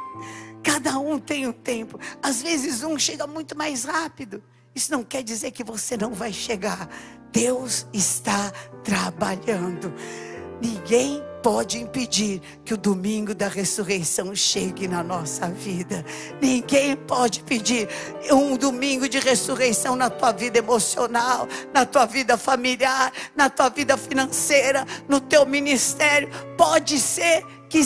[0.62, 1.98] Cada um tem um tempo.
[2.22, 4.42] Às vezes um chega muito mais rápido.
[4.74, 6.88] Isso não quer dizer que você não vai chegar.
[7.32, 8.52] Deus está
[8.84, 9.92] trabalhando.
[10.60, 16.04] Ninguém pode impedir que o domingo da ressurreição chegue na nossa vida.
[16.40, 17.88] Ninguém pode pedir
[18.30, 23.96] um domingo de ressurreição na tua vida emocional, na tua vida familiar, na tua vida
[23.96, 26.28] financeira, no teu ministério.
[26.56, 27.80] Pode ser que,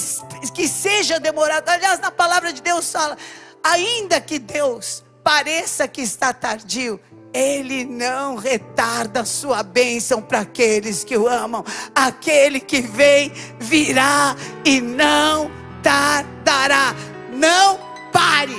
[0.52, 1.68] que seja demorado.
[1.68, 3.16] Aliás, na palavra de Deus fala:
[3.62, 6.98] ainda que Deus pareça que está tardio,
[7.32, 11.64] ele não retarda a sua bênção para aqueles que o amam.
[11.94, 15.50] Aquele que vem virá e não
[15.82, 16.94] tardará.
[17.32, 17.78] Não
[18.10, 18.56] pare.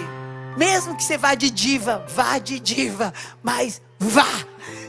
[0.55, 4.45] Mesmo que você vá de diva, vá de diva, mas vá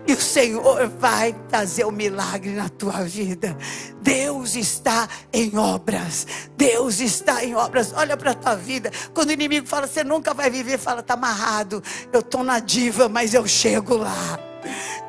[0.06, 3.56] e o Senhor vai fazer o um milagre na tua vida.
[4.00, 6.26] Deus está em obras.
[6.56, 7.92] Deus está em obras.
[7.92, 8.90] Olha para a tua vida.
[9.12, 11.82] Quando o inimigo fala, você nunca vai viver, fala, está amarrado.
[12.12, 14.38] Eu estou na diva, mas eu chego lá.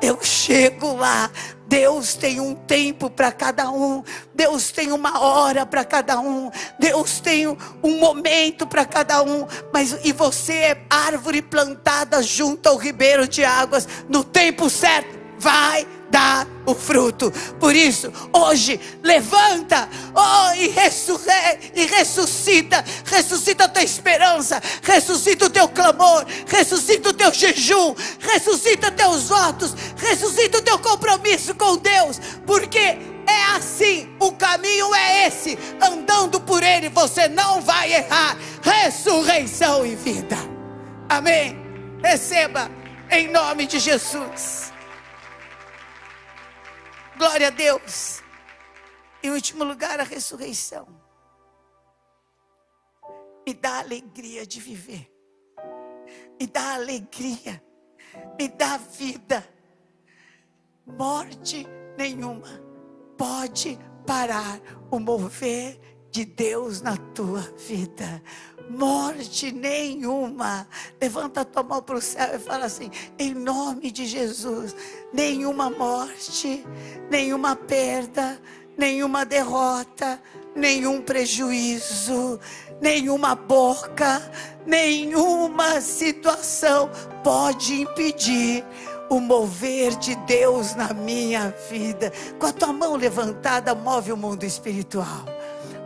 [0.02, 1.30] Eu chego lá.
[1.68, 4.02] Deus tem um tempo para cada um.
[4.34, 6.50] Deus tem uma hora para cada um.
[6.78, 9.46] Deus tem um momento para cada um.
[9.72, 15.18] Mas e você é árvore plantada junto ao ribeiro de águas no tempo certo.
[15.38, 17.30] Vai dar o fruto.
[17.58, 20.72] Por isso, hoje, levanta oh, e,
[21.74, 22.84] e ressuscita.
[23.04, 29.74] Ressuscita a tua esperança, ressuscita o teu clamor, ressuscita o teu jejum, ressuscita teus votos,
[29.96, 35.58] ressuscita o teu compromisso com Deus, porque é assim, o caminho é esse.
[35.80, 38.36] Andando por ele, você não vai errar.
[38.62, 40.36] Ressurreição e vida.
[41.08, 41.58] Amém.
[42.02, 42.70] Receba
[43.10, 44.72] em nome de Jesus.
[47.18, 48.22] Glória a Deus.
[49.22, 50.86] Em último lugar, a ressurreição.
[53.44, 55.12] Me dá alegria de viver.
[56.38, 57.62] Me dá alegria.
[58.38, 59.46] Me dá vida.
[60.86, 61.66] Morte
[61.98, 62.68] nenhuma
[63.18, 63.76] pode
[64.06, 65.78] parar o mover
[66.10, 68.22] de Deus na tua vida
[68.68, 70.68] morte nenhuma.
[71.00, 74.74] Levanta a tua mão para o céu e fala assim: em nome de Jesus,
[75.12, 76.64] nenhuma morte,
[77.10, 78.40] nenhuma perda,
[78.76, 80.20] nenhuma derrota,
[80.54, 82.38] nenhum prejuízo,
[82.80, 84.22] nenhuma boca,
[84.66, 86.90] nenhuma situação
[87.24, 88.64] pode impedir
[89.10, 92.12] o mover de Deus na minha vida.
[92.38, 95.37] Com a tua mão levantada, move o mundo espiritual.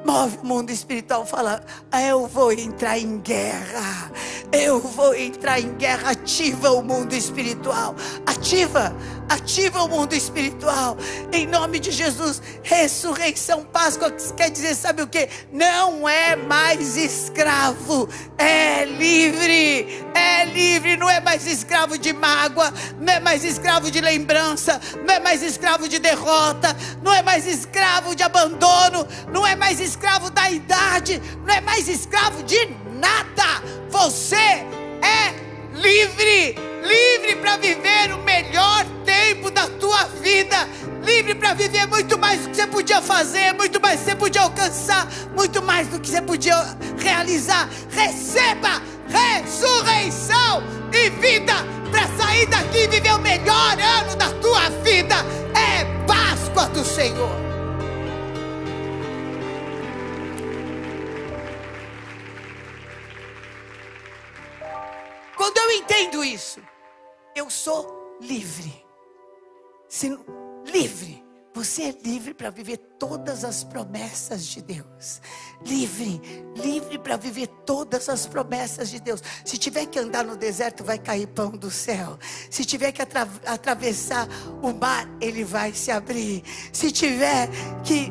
[0.05, 1.62] Move o mundo espiritual, fala:
[1.93, 4.11] eu vou entrar em guerra.
[4.53, 6.11] Eu vou entrar em guerra.
[6.11, 7.95] Ativa o mundo espiritual.
[8.27, 8.95] Ativa,
[9.33, 10.97] ativa o mundo espiritual.
[11.33, 12.42] Em nome de Jesus.
[12.62, 15.29] Ressurreição, Páscoa quer dizer, sabe o que?
[15.53, 20.05] Não é mais escravo, é livre.
[20.14, 25.14] É livre, não é mais escravo de mágoa, não é mais escravo de lembrança, não
[25.14, 30.31] é mais escravo de derrota, não é mais escravo de abandono, não é mais escravo
[30.31, 32.59] da idade, não é mais escravo de
[32.99, 33.62] nada.
[33.88, 35.35] Você é
[35.75, 38.85] livre, livre para viver o melhor
[39.92, 40.57] tua vida,
[41.05, 44.16] livre para viver muito mais do que você podia fazer, muito mais do que você
[44.16, 46.57] podia alcançar, muito mais do que você podia
[46.98, 47.68] realizar.
[47.90, 51.52] Receba ressurreição e vida
[51.90, 55.16] para sair daqui e viver o melhor ano da tua vida.
[55.55, 57.42] É Páscoa do Senhor.
[65.37, 66.61] Quando eu entendo isso,
[67.37, 68.82] eu sou livre.
[69.93, 70.09] Se,
[70.73, 71.23] livre.
[71.55, 75.21] Você é livre para viver todas as promessas de Deus.
[75.67, 76.19] livre,
[76.57, 79.23] livre para viver todas as promessas de Deus.
[79.45, 82.19] Se tiver que andar no deserto, vai cair pão do céu.
[82.51, 84.27] Se tiver que atra atravessar
[84.63, 86.43] o mar, ele vai se abrir.
[86.73, 87.51] Se tiver
[87.85, 88.11] que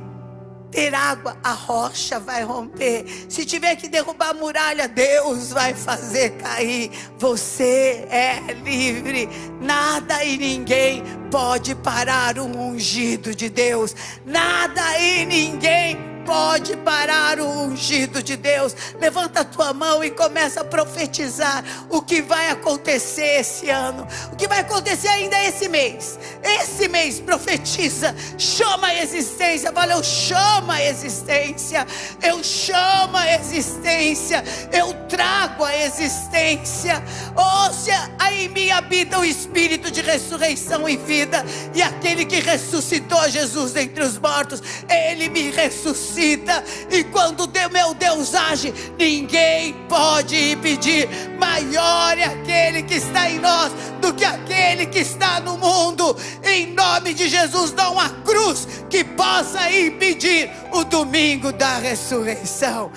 [0.72, 3.06] ter água, a rocha vai romper.
[3.28, 6.90] Se tiver que derrubar a muralha, Deus vai fazer cair.
[7.18, 9.28] Você é livre.
[9.62, 13.96] Nada e ninguém pode parar o ungido de Deus.
[14.26, 18.76] Nada e ninguém pode parar o ungido de Deus.
[19.00, 24.36] Levanta a tua mão e começa a profetizar o que vai acontecer esse ano, o
[24.36, 26.20] que vai acontecer ainda esse mês.
[26.44, 31.86] Esse mês profetiza, chama a existência, fala, eu chamo a existência,
[32.22, 37.02] eu chamo a existência, eu trago a existência.
[37.36, 37.92] Oh, se
[38.34, 41.44] em mim habita o espírito de ressurreição e vida,
[41.74, 46.64] e aquele que ressuscitou Jesus dentre os mortos, ele me ressuscita ressuscita.
[46.90, 51.08] E quando meu Deus age, ninguém pode impedir.
[51.40, 56.16] Maior é aquele que está em nós do que aquele que está no mundo.
[56.44, 62.92] Em nome de Jesus, não há cruz que possa impedir o domingo da ressurreição.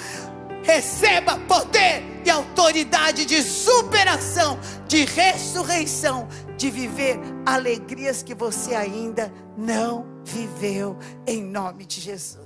[0.63, 4.59] Receba poder e autoridade de superação,
[4.89, 10.97] de ressurreição, de viver alegrias que você ainda não viveu,
[11.27, 12.44] em nome de Jesus.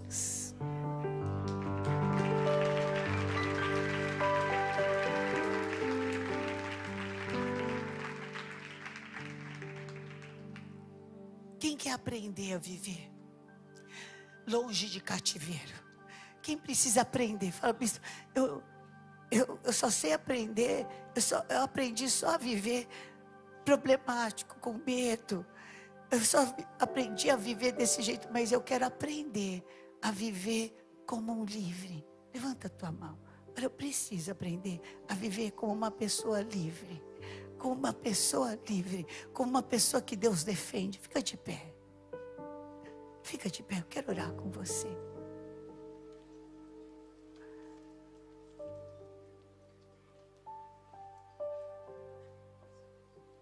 [11.78, 13.08] Quer aprender a viver
[14.48, 15.74] longe de cativeiro?
[16.42, 17.52] Quem precisa aprender?
[17.52, 18.04] Fala, bispo,
[18.34, 18.62] eu,
[19.30, 22.88] eu, eu só sei aprender, eu, só, eu aprendi só a viver
[23.64, 25.46] problemático, com medo.
[26.10, 26.38] Eu só
[26.80, 29.62] aprendi a viver desse jeito, mas eu quero aprender
[30.02, 30.74] a viver
[31.06, 32.04] como um livre.
[32.34, 33.18] Levanta a tua mão.
[33.54, 37.02] Eu preciso aprender a viver como uma pessoa livre
[37.58, 40.98] como uma pessoa livre, como uma pessoa que Deus defende.
[40.98, 41.74] Fica de pé.
[43.22, 44.88] Fica de pé, eu quero orar com você.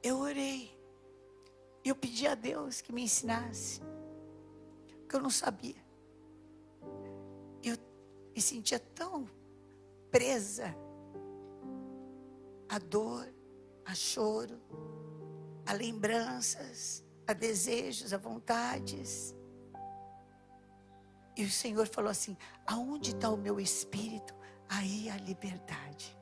[0.03, 0.77] Eu orei.
[1.85, 3.81] Eu pedi a Deus que me ensinasse.
[5.01, 5.85] Porque eu não sabia.
[7.62, 7.77] Eu
[8.35, 9.29] me sentia tão
[10.11, 10.75] presa
[12.69, 13.36] à dor,
[13.87, 14.61] a choro,
[15.64, 19.34] a lembranças, a desejos, a vontades.
[21.37, 24.34] E o Senhor falou assim: aonde está o meu espírito?
[24.68, 26.16] Aí a liberdade.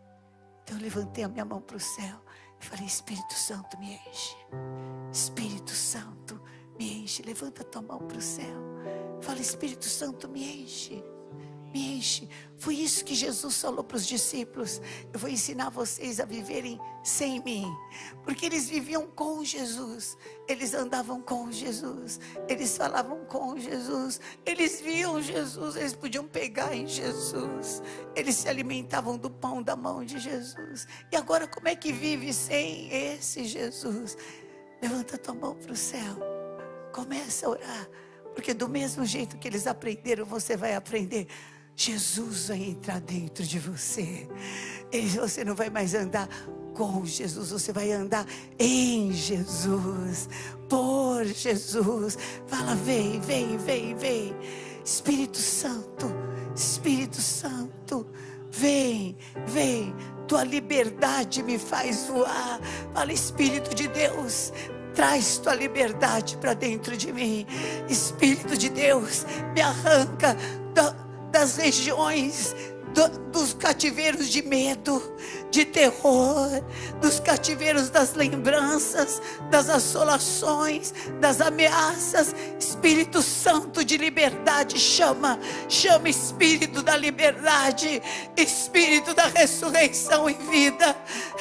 [0.62, 2.22] Então eu levantei a minha mão para o céu
[2.60, 4.36] e falei: Espírito Santo, me enche.
[5.10, 6.40] Espírito Santo,
[6.78, 7.22] me enche.
[7.22, 8.60] Levanta a tua mão para o céu.
[9.22, 11.02] Fala: Espírito Santo, me enche
[11.74, 12.28] me enche.
[12.56, 14.80] Foi isso que Jesus falou para os discípulos.
[15.12, 17.66] Eu vou ensinar vocês a viverem sem mim,
[18.22, 20.16] porque eles viviam com Jesus,
[20.48, 22.18] eles andavam com Jesus,
[22.48, 27.82] eles falavam com Jesus, eles viam Jesus, eles podiam pegar em Jesus,
[28.14, 30.86] eles se alimentavam do pão da mão de Jesus.
[31.12, 34.16] E agora, como é que vive sem esse Jesus?
[34.80, 36.16] Levanta tua mão para o céu,
[36.92, 37.90] começa a orar.
[38.34, 41.28] Porque do mesmo jeito que eles aprenderam, você vai aprender.
[41.76, 44.28] Jesus vai entrar dentro de você.
[45.20, 46.28] Você não vai mais andar
[46.74, 48.26] com Jesus, você vai andar
[48.58, 50.28] em Jesus,
[50.68, 52.18] por Jesus.
[52.46, 54.36] Fala, vem, vem, vem, vem.
[54.84, 56.06] Espírito Santo,
[56.54, 58.06] Espírito Santo,
[58.50, 59.16] vem,
[59.46, 59.94] vem.
[60.28, 62.60] Tua liberdade me faz voar.
[62.92, 64.52] Fala, Espírito de Deus,
[64.94, 67.46] traz tua liberdade para dentro de mim.
[67.88, 70.36] Espírito de Deus, me arranca
[71.34, 72.54] das regiões
[72.94, 75.02] do, dos cativeiros de medo,
[75.54, 76.50] de terror,
[77.00, 82.34] dos cativeiros das lembranças, das assolações, das ameaças.
[82.58, 85.38] Espírito Santo de liberdade, chama,
[85.68, 88.02] chama Espírito da liberdade,
[88.36, 90.96] Espírito da ressurreição em vida,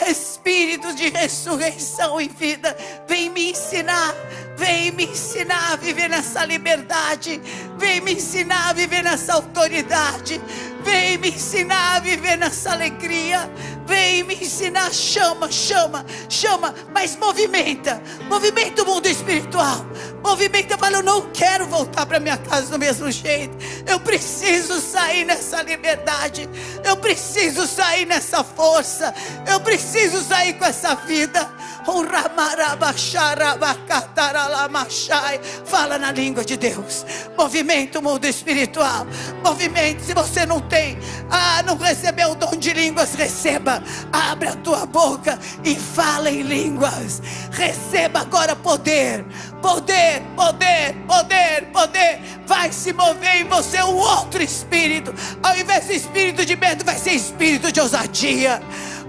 [0.07, 4.13] Espírito de ressurreição em vida, vem me ensinar,
[4.55, 7.41] vem me ensinar a viver nessa liberdade,
[7.79, 10.39] vem me ensinar a viver nessa autoridade,
[10.83, 13.49] vem me ensinar a viver nessa alegria.
[13.85, 19.85] Vem me ensinar, chama, chama, chama, mas movimenta, movimenta o mundo espiritual,
[20.23, 23.55] movimenta, fala, eu não quero voltar para minha casa do mesmo jeito,
[23.87, 26.49] eu preciso sair nessa liberdade,
[26.83, 29.13] eu preciso sair nessa força,
[29.47, 31.49] eu preciso sair com essa vida.
[35.65, 37.05] Fala na língua de Deus.
[37.37, 39.05] Movimento o mundo espiritual.
[39.43, 40.01] Movimento.
[40.01, 40.97] Se você não tem
[41.29, 43.83] Ah, não recebeu o dom de línguas, receba.
[44.11, 47.21] Abre a tua boca e fala em línguas.
[47.51, 49.25] Receba agora poder,
[49.61, 52.19] poder, poder, poder, poder.
[52.45, 55.13] Vai se mover em você um outro espírito.
[55.41, 58.61] Ao invés de espírito de medo, vai ser espírito de ousadia.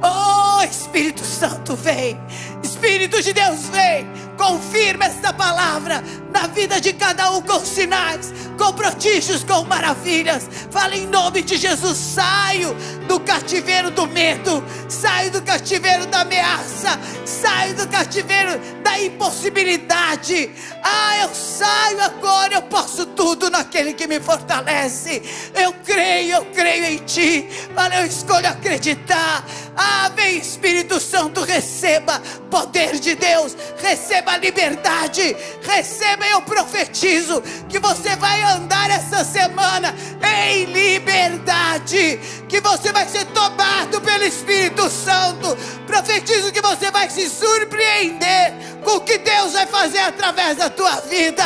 [0.03, 2.21] Oh, Espírito Santo, vem.
[2.63, 4.07] Espírito de Deus, vem.
[4.37, 10.49] Confirma esta palavra na vida de cada um com sinais, com prodígios, com maravilhas.
[10.71, 11.97] Fala em nome de Jesus.
[11.97, 12.75] Saio
[13.07, 20.51] do cativeiro do medo, saio do cativeiro da ameaça, saio do cativeiro da impossibilidade.
[20.83, 25.23] Ah, eu saio agora, eu posso tudo naquele que me fortalece.
[25.55, 27.49] Eu creio, eu creio em Ti.
[27.75, 29.45] Fala, eu escolho acreditar.
[29.77, 38.15] Ah, vem Espírito Santo, receba poder de Deus, receba liberdade, receba, eu profetizo que você
[38.17, 45.57] vai andar essa semana em liberdade, que você vai ser tomado pelo Espírito Santo.
[45.87, 48.55] Profetizo que você vai se surpreender
[48.85, 51.45] com o que Deus vai fazer através da tua vida.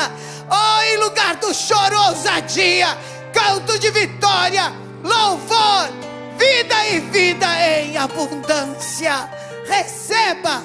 [0.51, 2.97] Oh, em lugar do choro, ousadia,
[3.33, 4.73] canto de vitória,
[5.03, 6.08] louvor,
[6.39, 9.29] vida e vida em abundância.
[9.67, 10.63] Receba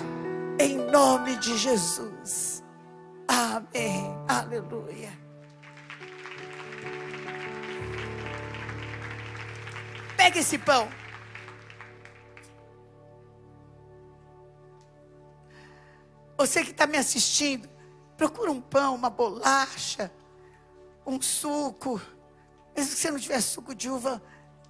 [0.59, 2.63] em nome de Jesus.
[3.28, 4.05] Amém.
[4.28, 5.11] Aleluia.
[10.15, 10.88] Pega esse pão.
[16.38, 17.69] Você que está me assistindo,
[18.17, 20.11] procura um pão, uma bolacha,
[21.05, 22.01] um suco.
[22.76, 24.21] Mesmo que você não tiver suco de uva,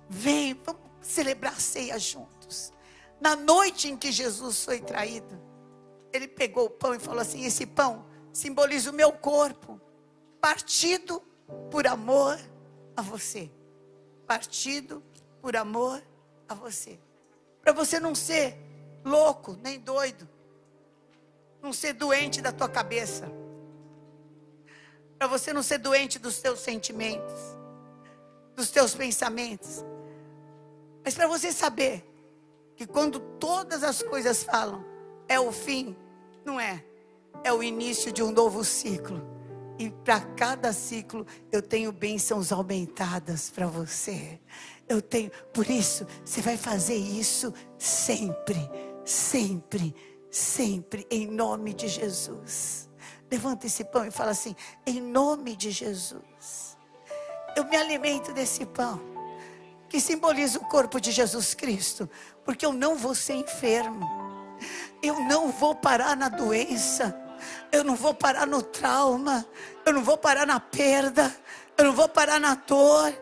[0.10, 2.72] vem, vamos celebrar ceia juntos.
[3.22, 5.42] Na noite em que Jesus foi traído,
[6.12, 9.80] ele pegou o pão e falou assim: Esse pão simboliza o meu corpo,
[10.42, 11.22] partido
[11.70, 12.40] por amor
[12.96, 13.52] a você.
[14.26, 15.04] Partido
[15.42, 16.02] por amor
[16.48, 17.00] a você.
[17.62, 18.58] Para você não ser
[19.04, 20.28] louco, nem doido.
[21.62, 23.32] Não ser doente da tua cabeça.
[25.18, 27.40] Para você não ser doente dos teus sentimentos,
[28.56, 29.84] dos teus pensamentos.
[31.04, 32.04] Mas para você saber
[32.76, 34.84] que quando todas as coisas falam,
[35.28, 35.96] é o fim,
[36.46, 36.84] não é.
[37.44, 39.22] É o início de um novo ciclo.
[39.78, 44.40] E para cada ciclo eu tenho bênçãos aumentadas para você.
[44.88, 48.70] Eu tenho, por isso, você vai fazer isso sempre,
[49.04, 49.96] sempre,
[50.30, 52.90] sempre, em nome de Jesus.
[53.32, 56.78] Levanta esse pão e fala assim: em nome de Jesus.
[57.56, 59.00] Eu me alimento desse pão,
[59.94, 62.10] que simboliza o corpo de Jesus Cristo,
[62.44, 64.10] porque eu não vou ser enfermo,
[65.04, 67.16] eu não vou parar na doença,
[67.72, 69.46] eu não vou parar no trauma,
[69.86, 71.32] eu não vou parar na perda,
[71.78, 73.14] eu não vou parar na dor,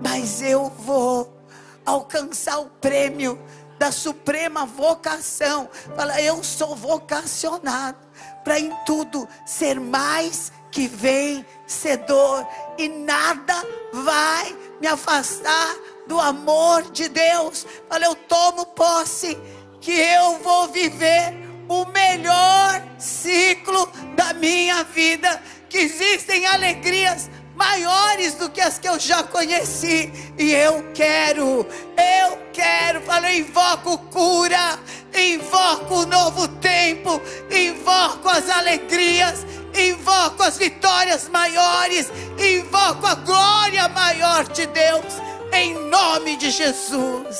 [0.00, 1.42] mas eu vou
[1.84, 3.36] alcançar o prêmio
[3.76, 5.68] da suprema vocação.
[5.96, 7.98] Fala, eu sou vocacionado
[8.44, 12.46] para em tudo ser mais que vencedor
[12.78, 13.54] e nada
[13.92, 15.74] vai me afastar
[16.06, 17.66] do amor de Deus.
[17.88, 19.38] Fala, eu tomo posse
[19.80, 28.50] que eu vou viver o melhor ciclo da minha vida, que existem alegrias maiores do
[28.50, 30.12] que as que eu já conheci.
[30.38, 34.78] E eu quero, eu quero, falei, invoco cura,
[35.14, 44.44] invoco o novo tempo, invoco as alegrias, invoco as vitórias maiores, invoco a glória maior
[44.44, 45.14] de Deus,
[45.52, 47.38] em nome de Jesus.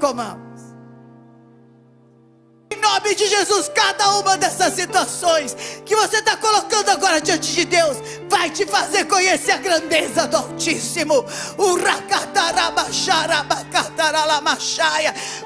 [0.00, 0.44] Comamos
[2.84, 7.96] nome de Jesus, cada uma dessas situações que você está colocando agora diante de Deus,
[8.28, 11.24] vai te fazer conhecer a grandeza do Altíssimo.
[11.58, 11.76] O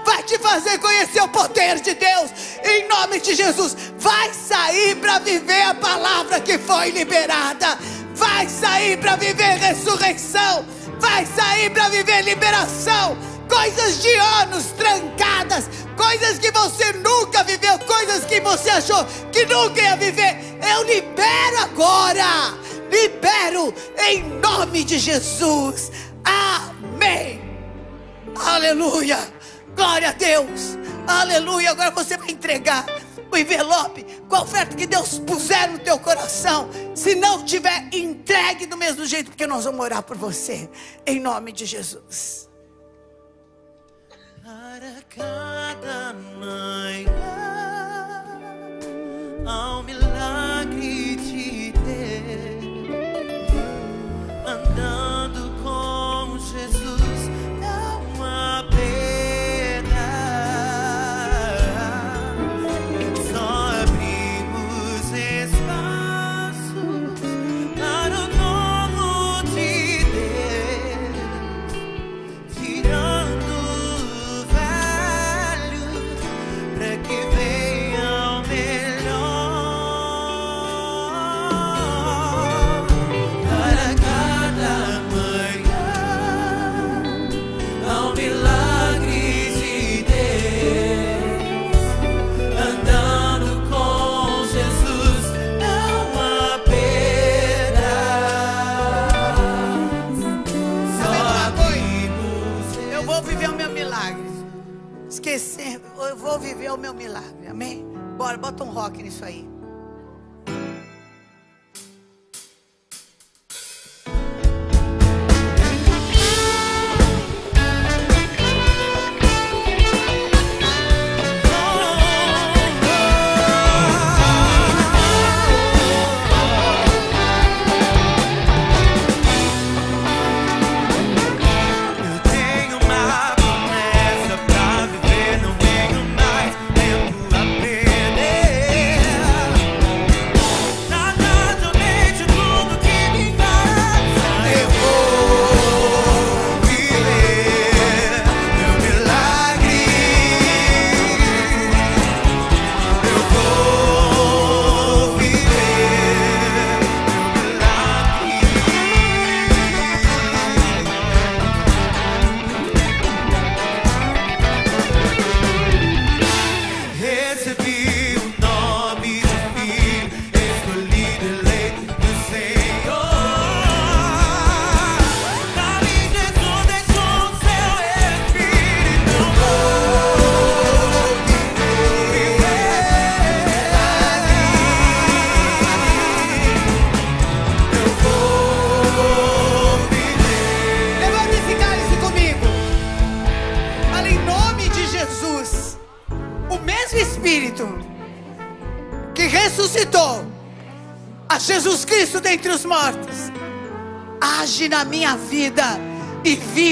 [0.04, 2.30] vai te fazer conhecer o poder de Deus,
[2.64, 3.76] em nome de Jesus.
[3.96, 7.78] Vai sair para viver a palavra que foi liberada,
[8.14, 10.64] vai sair para viver ressurreição,
[11.00, 13.16] vai sair para viver liberação
[13.48, 19.80] coisas de anos trancadas, coisas que você nunca viveu, coisas que você achou que nunca
[19.80, 20.36] ia viver.
[20.62, 22.54] Eu libero agora,
[22.90, 25.90] libero em nome de Jesus.
[26.24, 27.40] Amém.
[28.36, 29.18] Aleluia.
[29.74, 30.78] Glória a Deus.
[31.06, 31.70] Aleluia.
[31.70, 32.84] Agora você vai entregar
[33.30, 36.68] o envelope com a oferta que Deus puser no teu coração.
[36.94, 40.68] Se não tiver, entregue do mesmo jeito, porque nós vamos orar por você.
[41.06, 42.48] Em nome de Jesus
[44.48, 47.08] para cada manhã
[49.84, 52.58] milagre de ter
[54.46, 55.07] andando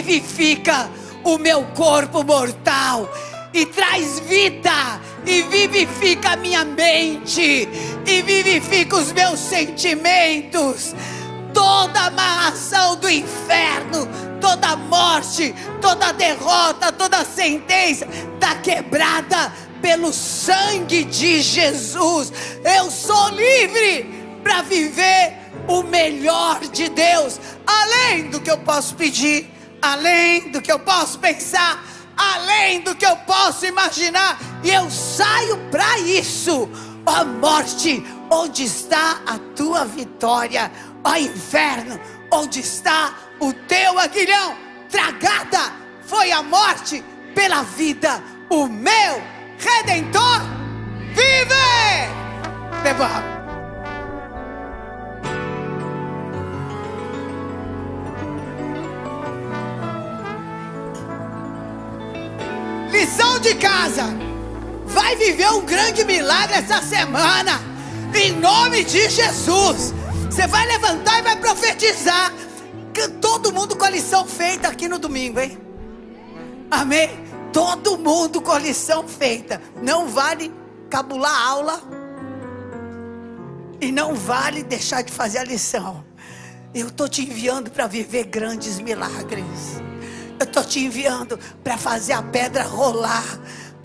[0.03, 0.91] vivifica
[1.25, 3.09] o meu corpo mortal.
[3.53, 7.67] E traz vida, e vivifica a minha mente,
[8.07, 10.95] e vivifica os meus sentimentos
[11.55, 14.07] toda amarração do inferno,
[14.43, 22.31] toda morte, toda derrota, toda sentença está quebrada pelo sangue de Jesus.
[22.63, 24.05] Eu sou livre
[24.43, 25.33] para viver
[25.67, 29.56] o melhor de Deus, além do que eu posso pedir,
[29.87, 31.83] além do que eu posso pensar,
[32.17, 36.69] além do que eu posso imaginar, e eu saio para isso.
[37.07, 40.73] Ó morte, onde está a tua vitória?
[41.05, 42.01] Ó inferno,
[42.33, 44.57] onde está o teu aguilhão?
[44.91, 45.73] Tragada
[46.03, 48.23] foi a morte pela vida.
[48.51, 49.23] O meu
[49.59, 50.41] redentor
[51.15, 51.57] vive!
[62.97, 64.05] Lição de casa.
[64.87, 67.61] Vai viver um grande milagre essa semana.
[68.15, 69.93] Em nome de Jesus.
[70.25, 72.33] Você vai levantar e vai profetizar.
[72.95, 75.59] Que todo mundo com a lição feita aqui no domingo, hein?
[76.71, 77.11] Amém?
[77.53, 79.61] Todo mundo com a lição feita.
[79.83, 80.51] Não vale
[80.89, 81.83] cabular a aula.
[83.79, 86.03] E não vale deixar de fazer a lição.
[86.75, 89.85] Eu estou te enviando para viver grandes milagres.
[90.39, 93.25] Eu estou te enviando para fazer a pedra rolar.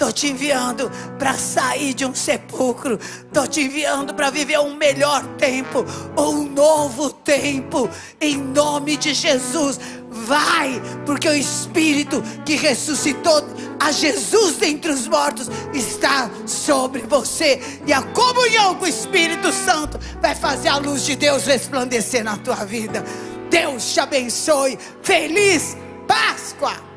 [0.02, 3.00] Estou te enviando para sair de um sepulcro.
[3.00, 5.86] Estou te enviando para viver um melhor tempo,
[6.18, 7.88] um novo tempo.
[8.20, 9.80] Em nome de Jesus,
[10.10, 13.44] vai, porque o Espírito que ressuscitou
[13.80, 17.62] a Jesus dentre os mortos está sobre você.
[17.86, 22.38] E a comunhão com o Espírito Santo vai fazer a luz de Deus resplandecer na
[22.38, 23.06] tua vida.
[23.52, 24.80] Deus te abençoe.
[25.04, 25.78] Feliz
[26.12, 26.91] Páscoa!